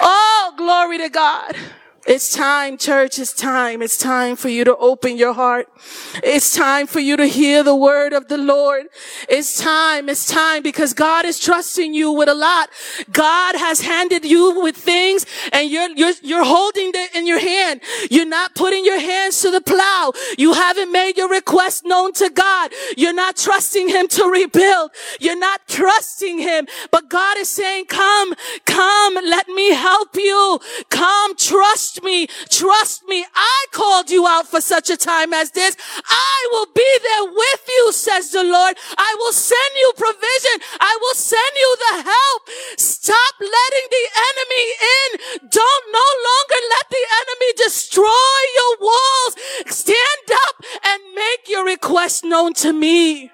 Oh, 0.00 0.54
glory 0.56 0.98
to 0.98 1.08
God. 1.08 1.56
It's 2.06 2.32
time, 2.32 2.78
church. 2.78 3.18
It's 3.18 3.32
time. 3.32 3.82
It's 3.82 3.98
time 3.98 4.36
for 4.36 4.48
you 4.48 4.62
to 4.62 4.76
open 4.76 5.16
your 5.16 5.32
heart. 5.32 5.68
It's 6.22 6.54
time 6.54 6.86
for 6.86 7.00
you 7.00 7.16
to 7.16 7.26
hear 7.26 7.64
the 7.64 7.74
word 7.74 8.12
of 8.12 8.28
the 8.28 8.38
Lord. 8.38 8.86
It's 9.28 9.60
time. 9.60 10.08
It's 10.08 10.24
time 10.24 10.62
because 10.62 10.94
God 10.94 11.24
is 11.24 11.40
trusting 11.40 11.94
you 11.94 12.12
with 12.12 12.28
a 12.28 12.34
lot. 12.34 12.70
God 13.10 13.56
has 13.56 13.80
handed 13.80 14.24
you 14.24 14.60
with 14.60 14.76
things 14.76 15.26
and 15.52 15.68
you're, 15.68 15.90
you're, 15.90 16.12
you're 16.22 16.44
holding 16.44 16.92
it 16.94 17.12
in 17.16 17.26
your 17.26 17.40
hand. 17.40 17.80
You're 18.08 18.24
not 18.24 18.54
putting 18.54 18.84
your 18.84 19.00
hands 19.00 19.40
to 19.42 19.50
the 19.50 19.60
plow. 19.60 20.12
You 20.38 20.52
haven't 20.52 20.92
made 20.92 21.16
your 21.16 21.28
request 21.28 21.84
known 21.84 22.12
to 22.14 22.30
God. 22.30 22.70
You're 22.96 23.14
not 23.14 23.36
trusting 23.36 23.88
him 23.88 24.06
to 24.08 24.26
rebuild. 24.26 24.92
You're 25.18 25.38
not 25.38 25.66
trusting 25.66 26.38
him, 26.38 26.68
but 26.92 27.08
God 27.08 27.36
is 27.38 27.48
saying, 27.48 27.86
come, 27.86 28.34
come, 28.64 29.14
let 29.14 29.48
me 29.48 29.72
help 29.72 30.14
you. 30.14 30.60
Come, 30.88 31.34
trust 31.36 31.95
Trust 31.96 32.04
me. 32.04 32.26
Trust 32.50 33.08
me. 33.08 33.24
I 33.34 33.64
called 33.72 34.10
you 34.10 34.26
out 34.26 34.46
for 34.46 34.60
such 34.60 34.90
a 34.90 34.98
time 34.98 35.32
as 35.32 35.52
this. 35.52 35.76
I 36.04 36.48
will 36.52 36.66
be 36.74 36.98
there 37.02 37.32
with 37.32 37.62
you, 37.68 37.92
says 37.92 38.32
the 38.32 38.44
Lord. 38.44 38.76
I 38.98 39.16
will 39.18 39.32
send 39.32 39.72
you 39.76 39.92
provision. 39.96 40.60
I 40.78 40.98
will 41.00 41.14
send 41.14 41.52
you 41.56 41.76
the 41.88 42.02
help. 42.02 42.42
Stop 42.76 43.34
letting 43.40 43.88
the 43.88 44.06
enemy 44.28 44.66
in. 45.00 45.48
Don't 45.48 45.86
no 45.90 46.08
longer 46.28 46.60
let 46.68 46.90
the 46.90 47.04
enemy 47.24 47.52
destroy 47.56 48.36
your 48.56 48.76
walls. 48.78 49.36
Stand 49.68 50.28
up 50.48 50.64
and 50.84 51.02
make 51.14 51.48
your 51.48 51.64
request 51.64 52.24
known 52.24 52.52
to 52.54 52.74
me. 52.74 53.30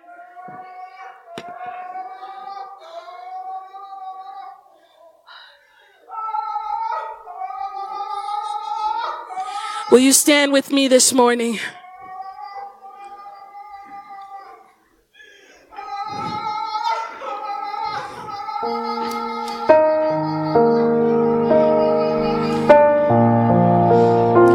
Will 9.93 9.99
you 9.99 10.15
stand 10.15 10.53
with 10.55 10.73
me 10.73 10.89
this 10.89 11.13
morning? 11.13 11.59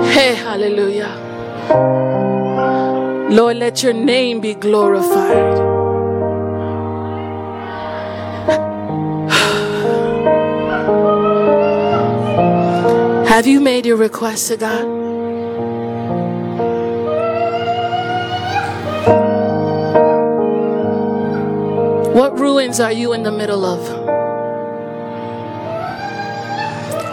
Hey, 0.10 0.34
hallelujah. 0.34 1.14
Lord, 3.30 3.58
let 3.58 3.84
your 3.84 3.94
name 3.94 4.42
be 4.42 4.56
glorified. 4.56 5.58
Have 13.28 13.46
you 13.46 13.60
made 13.60 13.86
your 13.86 13.98
request 13.98 14.48
to 14.48 14.58
God? 14.58 15.07
What 22.18 22.40
ruins 22.40 22.80
are 22.80 22.92
you 22.92 23.14
in 23.14 23.22
the 23.22 23.32
middle 23.32 23.64
of? 23.64 23.80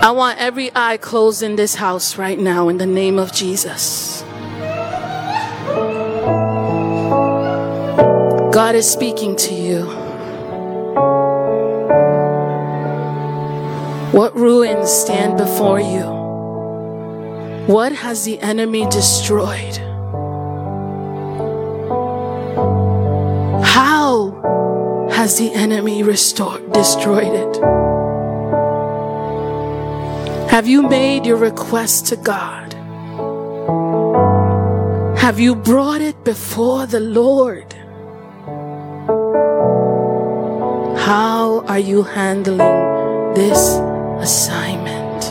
I 0.03 0.11
want 0.13 0.39
every 0.39 0.71
eye 0.75 0.97
closed 0.97 1.43
in 1.43 1.57
this 1.57 1.75
house 1.75 2.17
right 2.17 2.39
now 2.39 2.71
in 2.71 2.79
the 2.79 2.87
name 2.87 3.19
of 3.19 3.31
Jesus. 3.31 4.23
God 8.51 8.75
is 8.75 8.91
speaking 8.91 9.37
to 9.37 9.53
you. 9.53 9.85
What 14.19 14.35
ruins 14.35 14.91
stand 14.91 15.37
before 15.37 15.81
you? 15.81 16.07
What 17.67 17.93
has 17.93 18.25
the 18.25 18.41
enemy 18.41 18.89
destroyed? 18.89 19.84
Has 25.25 25.39
the 25.39 25.55
enemy 25.55 26.03
restored, 26.03 26.71
destroyed 26.73 27.33
it? 27.33 27.55
Have 30.51 30.67
you 30.69 30.83
made 30.83 31.25
your 31.25 31.39
request 31.39 32.05
to 32.09 32.17
God? 32.17 32.75
Have 35.17 35.41
you 35.41 35.55
brought 35.55 36.03
it 36.03 36.25
before 36.25 36.85
the 36.85 37.01
Lord? 37.01 37.73
How 41.09 41.65
are 41.69 41.79
you 41.79 42.03
handling 42.03 42.77
this 43.33 43.81
assignment? 44.21 45.25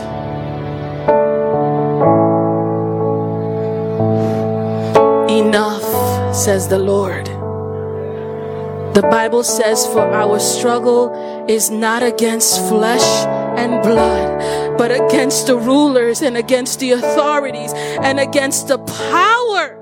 Enough, 5.30 6.34
says 6.34 6.66
the 6.66 6.80
Lord. 6.80 7.33
The 8.94 9.02
Bible 9.02 9.42
says, 9.42 9.84
For 9.88 10.02
our 10.02 10.38
struggle 10.38 11.46
is 11.48 11.68
not 11.68 12.04
against 12.04 12.60
flesh 12.68 13.02
and 13.58 13.82
blood, 13.82 14.78
but 14.78 14.92
against 14.92 15.48
the 15.48 15.56
rulers 15.56 16.22
and 16.22 16.36
against 16.36 16.78
the 16.78 16.92
authorities 16.92 17.72
and 17.74 18.20
against 18.20 18.68
the 18.68 18.78
power 18.78 19.74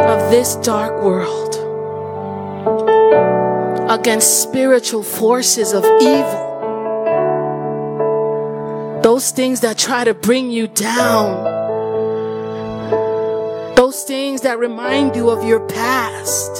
of 0.00 0.30
this 0.30 0.56
dark 0.56 1.02
world, 1.02 1.54
against 3.90 4.42
spiritual 4.42 5.02
forces 5.02 5.74
of 5.74 5.84
evil. 6.00 6.52
Those 9.02 9.32
things 9.32 9.60
that 9.60 9.76
try 9.76 10.04
to 10.04 10.14
bring 10.14 10.50
you 10.50 10.66
down 10.66 11.53
things 14.04 14.42
that 14.42 14.58
remind 14.58 15.16
you 15.16 15.30
of 15.30 15.44
your 15.44 15.60
past. 15.66 16.50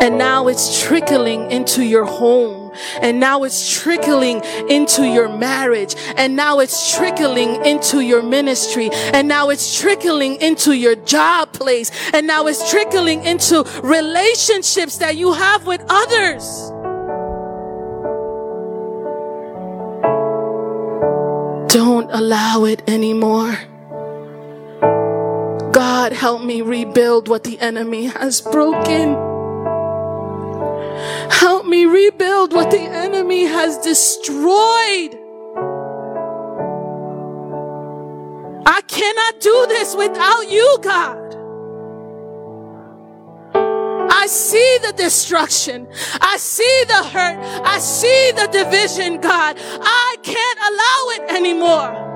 And 0.00 0.18
now 0.18 0.48
it's 0.48 0.82
trickling 0.82 1.50
into 1.50 1.82
your 1.84 2.04
home. 2.04 2.72
And 3.00 3.20
now 3.20 3.44
it's 3.44 3.72
trickling 3.72 4.42
into 4.68 5.04
your 5.04 5.28
marriage. 5.28 5.94
And 6.16 6.36
now 6.36 6.58
it's 6.58 6.94
trickling 6.94 7.64
into 7.64 8.00
your 8.00 8.22
ministry. 8.22 8.90
And 8.92 9.28
now 9.28 9.48
it's 9.50 9.78
trickling 9.78 10.36
into 10.36 10.72
your 10.72 10.96
job 10.96 11.52
place. 11.52 11.90
And 12.12 12.26
now 12.26 12.46
it's 12.46 12.70
trickling 12.70 13.24
into 13.24 13.64
relationships 13.82 14.98
that 14.98 15.16
you 15.16 15.32
have 15.32 15.66
with 15.66 15.82
others. 15.88 16.70
Don't 21.72 22.10
allow 22.12 22.64
it 22.66 22.88
anymore. 22.88 23.56
God, 25.74 26.12
help 26.12 26.40
me 26.40 26.62
rebuild 26.62 27.26
what 27.26 27.42
the 27.42 27.58
enemy 27.58 28.04
has 28.04 28.40
broken. 28.40 29.14
Help 31.32 31.66
me 31.66 31.84
rebuild 31.84 32.52
what 32.52 32.70
the 32.70 32.78
enemy 32.78 33.42
has 33.42 33.78
destroyed. 33.78 35.18
I 38.64 38.82
cannot 38.86 39.40
do 39.40 39.66
this 39.66 39.96
without 39.96 40.48
you, 40.48 40.78
God. 40.80 41.34
I 44.12 44.26
see 44.28 44.78
the 44.80 44.92
destruction. 44.92 45.88
I 46.20 46.36
see 46.36 46.84
the 46.86 47.02
hurt. 47.02 47.36
I 47.66 47.80
see 47.80 48.30
the 48.30 48.46
division, 48.46 49.20
God. 49.20 49.56
I 49.58 50.16
can't 50.22 50.58
allow 50.70 51.10
it 51.16 51.36
anymore. 51.36 52.14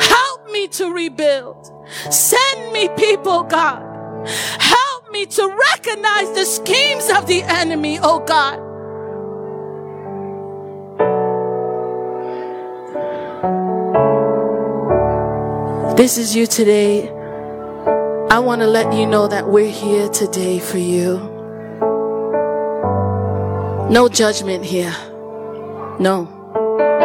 Help 0.00 0.50
me 0.50 0.66
to 0.68 0.90
rebuild. 0.90 1.75
Send 2.10 2.72
me 2.72 2.88
people, 2.96 3.44
God. 3.44 3.82
Help 4.26 5.10
me 5.12 5.26
to 5.26 5.56
recognize 5.70 6.32
the 6.32 6.44
schemes 6.44 7.08
of 7.10 7.26
the 7.26 7.42
enemy, 7.42 7.98
oh 8.02 8.20
God. 8.20 8.60
This 15.96 16.18
is 16.18 16.36
you 16.36 16.46
today. 16.46 17.08
I 18.28 18.40
want 18.40 18.60
to 18.60 18.66
let 18.66 18.92
you 18.92 19.06
know 19.06 19.28
that 19.28 19.48
we're 19.48 19.70
here 19.70 20.08
today 20.08 20.58
for 20.58 20.78
you. 20.78 21.18
No 23.90 24.08
judgment 24.12 24.64
here. 24.64 24.94
No. 25.98 26.26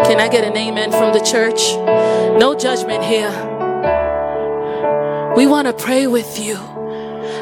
Can 0.06 0.20
I 0.20 0.28
get 0.28 0.44
an 0.44 0.58
amen 0.58 0.92
from 0.92 1.14
the 1.14 1.20
church? 1.20 1.76
No 2.40 2.56
judgment 2.60 3.04
here. 3.04 3.51
We 5.36 5.48
want 5.48 5.68
to 5.68 5.74
pray 5.74 6.08
with 6.08 6.40
you. 6.40 6.58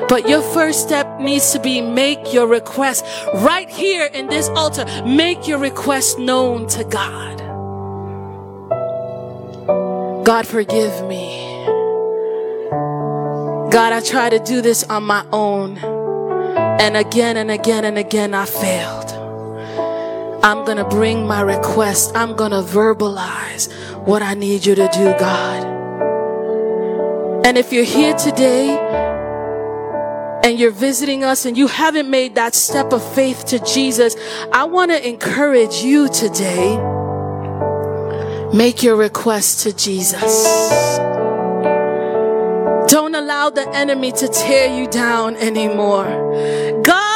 But 0.08 0.28
your 0.28 0.42
first 0.42 0.82
step 0.82 1.20
needs 1.20 1.52
to 1.52 1.60
be 1.60 1.82
make 1.82 2.34
your 2.34 2.48
request 2.48 3.06
right 3.36 3.70
here 3.70 4.06
in 4.06 4.28
this 4.28 4.50
altar. 4.50 4.86
Make 5.06 5.48
your 5.48 5.60
request 5.60 6.18
known 6.18 6.68
to 6.70 6.84
God. 6.84 7.38
God, 10.26 10.48
forgive 10.48 11.08
me. 11.08 11.48
God, 13.72 13.94
I 13.94 14.02
tried 14.02 14.32
to 14.32 14.40
do 14.40 14.62
this 14.62 14.84
on 14.84 15.04
my 15.04 15.26
own. 15.32 15.78
And 15.78 16.98
again 16.98 17.38
and 17.38 17.52
again 17.52 17.86
and 17.86 17.98
again, 17.98 18.34
I 18.34 18.46
failed. 18.46 19.12
I'm 20.44 20.66
going 20.66 20.78
to 20.78 20.86
bring 20.86 21.28
my 21.28 21.42
request. 21.42 22.16
I'm 22.16 22.36
going 22.36 22.52
to 22.52 22.62
verbalize 22.62 23.72
what 24.08 24.22
I 24.22 24.34
need 24.34 24.66
you 24.66 24.74
to 24.76 24.88
do, 24.94 25.14
God. 25.20 25.69
And 27.46 27.58
if 27.58 27.74
you're 27.74 27.84
here 27.84 28.14
today 28.16 28.78
and 30.44 30.60
you're 30.60 30.72
visiting 30.72 31.24
us 31.24 31.46
and 31.46 31.58
you 31.58 31.68
haven't 31.68 32.10
made 32.10 32.36
that 32.36 32.54
step 32.54 32.92
of 32.94 33.04
faith 33.14 33.46
to 33.48 33.60
Jesus, 33.60 34.16
I 34.52 34.66
want 34.66 34.92
to 34.92 35.08
encourage 35.08 35.76
you 35.82 36.10
today. 36.10 36.78
Make 38.54 38.84
your 38.84 38.96
request 38.96 39.64
to 39.64 39.74
Jesus. 39.74 40.48
Don't 42.92 43.16
allow 43.16 43.50
the 43.50 43.70
enemy 43.74 44.12
to 44.14 44.28
tear 44.28 44.76
you 44.76 44.88
down 44.88 45.36
anymore. 45.38 46.82
God 46.84 47.09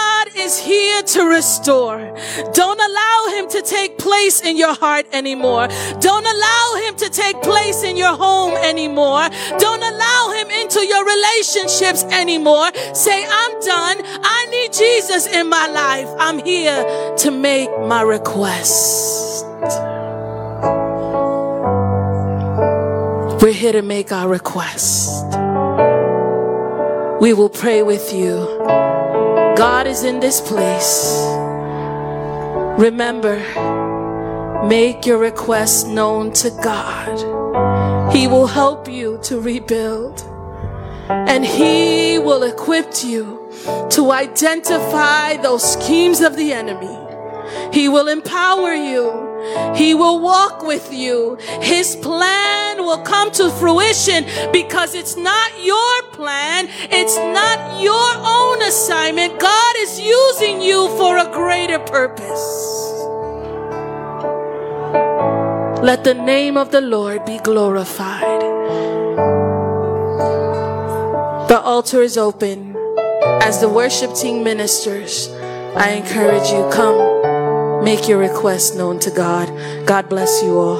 is 0.43 0.59
here 0.59 1.01
to 1.01 1.23
restore. 1.23 1.97
Don't 2.53 2.79
allow 2.89 3.19
him 3.35 3.49
to 3.49 3.61
take 3.61 3.97
place 3.97 4.41
in 4.41 4.57
your 4.57 4.75
heart 4.75 5.05
anymore. 5.13 5.67
Don't 5.99 6.25
allow 6.25 6.65
him 6.83 6.95
to 6.97 7.09
take 7.09 7.41
place 7.41 7.83
in 7.83 7.95
your 7.95 8.15
home 8.15 8.53
anymore. 8.57 9.29
Don't 9.57 9.83
allow 9.83 10.33
him 10.37 10.51
into 10.51 10.85
your 10.85 11.05
relationships 11.05 12.03
anymore. 12.11 12.69
Say, 12.93 13.25
I'm 13.25 13.53
done. 13.61 13.97
I 14.37 14.47
need 14.51 14.73
Jesus 14.73 15.27
in 15.27 15.47
my 15.47 15.67
life. 15.67 16.09
I'm 16.19 16.39
here 16.43 17.15
to 17.17 17.31
make 17.31 17.69
my 17.79 18.01
request. 18.01 19.45
We're 23.41 23.53
here 23.53 23.73
to 23.73 23.81
make 23.81 24.11
our 24.11 24.27
request. 24.27 25.25
We 27.21 27.33
will 27.33 27.49
pray 27.49 27.83
with 27.83 28.13
you. 28.13 29.02
God 29.55 29.85
is 29.85 30.03
in 30.03 30.19
this 30.19 30.41
place. 30.41 31.15
Remember, 32.79 33.37
make 34.67 35.05
your 35.05 35.19
request 35.19 35.87
known 35.87 36.33
to 36.33 36.49
God. 36.63 38.13
He 38.13 38.27
will 38.27 38.47
help 38.47 38.87
you 38.89 39.19
to 39.23 39.39
rebuild. 39.39 40.21
And 41.07 41.45
He 41.45 42.17
will 42.17 42.43
equip 42.43 43.03
you 43.03 43.51
to 43.91 44.11
identify 44.11 45.37
those 45.37 45.73
schemes 45.73 46.21
of 46.21 46.35
the 46.35 46.51
enemy. 46.51 46.97
He 47.71 47.89
will 47.89 48.07
empower 48.07 48.73
you 48.73 49.32
he 49.75 49.93
will 49.93 50.19
walk 50.19 50.63
with 50.63 50.93
you. 50.93 51.37
His 51.61 51.95
plan 51.95 52.77
will 52.79 53.01
come 53.03 53.31
to 53.31 53.49
fruition 53.51 54.25
because 54.51 54.95
it's 54.95 55.15
not 55.15 55.51
your 55.63 56.03
plan. 56.11 56.67
It's 56.91 57.17
not 57.17 57.81
your 57.81 58.11
own 58.17 58.61
assignment. 58.61 59.39
God 59.39 59.75
is 59.79 59.99
using 59.99 60.61
you 60.61 60.87
for 60.97 61.17
a 61.17 61.31
greater 61.31 61.79
purpose. 61.79 62.93
Let 65.83 66.05
the 66.05 66.13
name 66.13 66.55
of 66.55 66.71
the 66.71 66.81
Lord 66.81 67.25
be 67.25 67.39
glorified. 67.39 68.41
The 71.49 71.59
altar 71.59 72.01
is 72.01 72.17
open. 72.17 72.75
As 73.41 73.59
the 73.59 73.67
worship 73.67 74.15
team 74.15 74.43
ministers, 74.43 75.27
I 75.75 75.89
encourage 75.91 76.49
you, 76.49 76.69
come. 76.71 77.12
Make 77.83 78.07
your 78.07 78.17
request 78.17 78.77
known 78.77 78.97
to 78.99 79.11
God. 79.11 79.49
God 79.85 80.07
bless 80.07 80.41
you 80.41 80.57
all. 80.57 80.79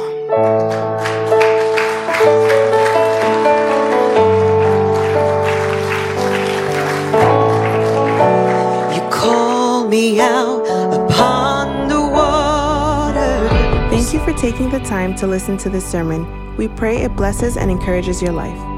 You 8.94 9.02
call 9.12 9.90
me 9.90 10.22
out 10.22 10.62
upon 10.94 11.90
the 11.90 12.00
water. 12.00 13.50
Thank 13.90 14.14
you 14.14 14.24
for 14.24 14.32
taking 14.40 14.70
the 14.70 14.80
time 14.80 15.14
to 15.16 15.28
listen 15.28 15.58
to 15.58 15.70
this 15.70 15.86
sermon. 15.86 16.56
We 16.56 16.70
pray 16.70 17.00
it 17.00 17.14
blesses 17.18 17.58
and 17.58 17.70
encourages 17.70 18.22
your 18.22 18.32
life. 18.32 18.73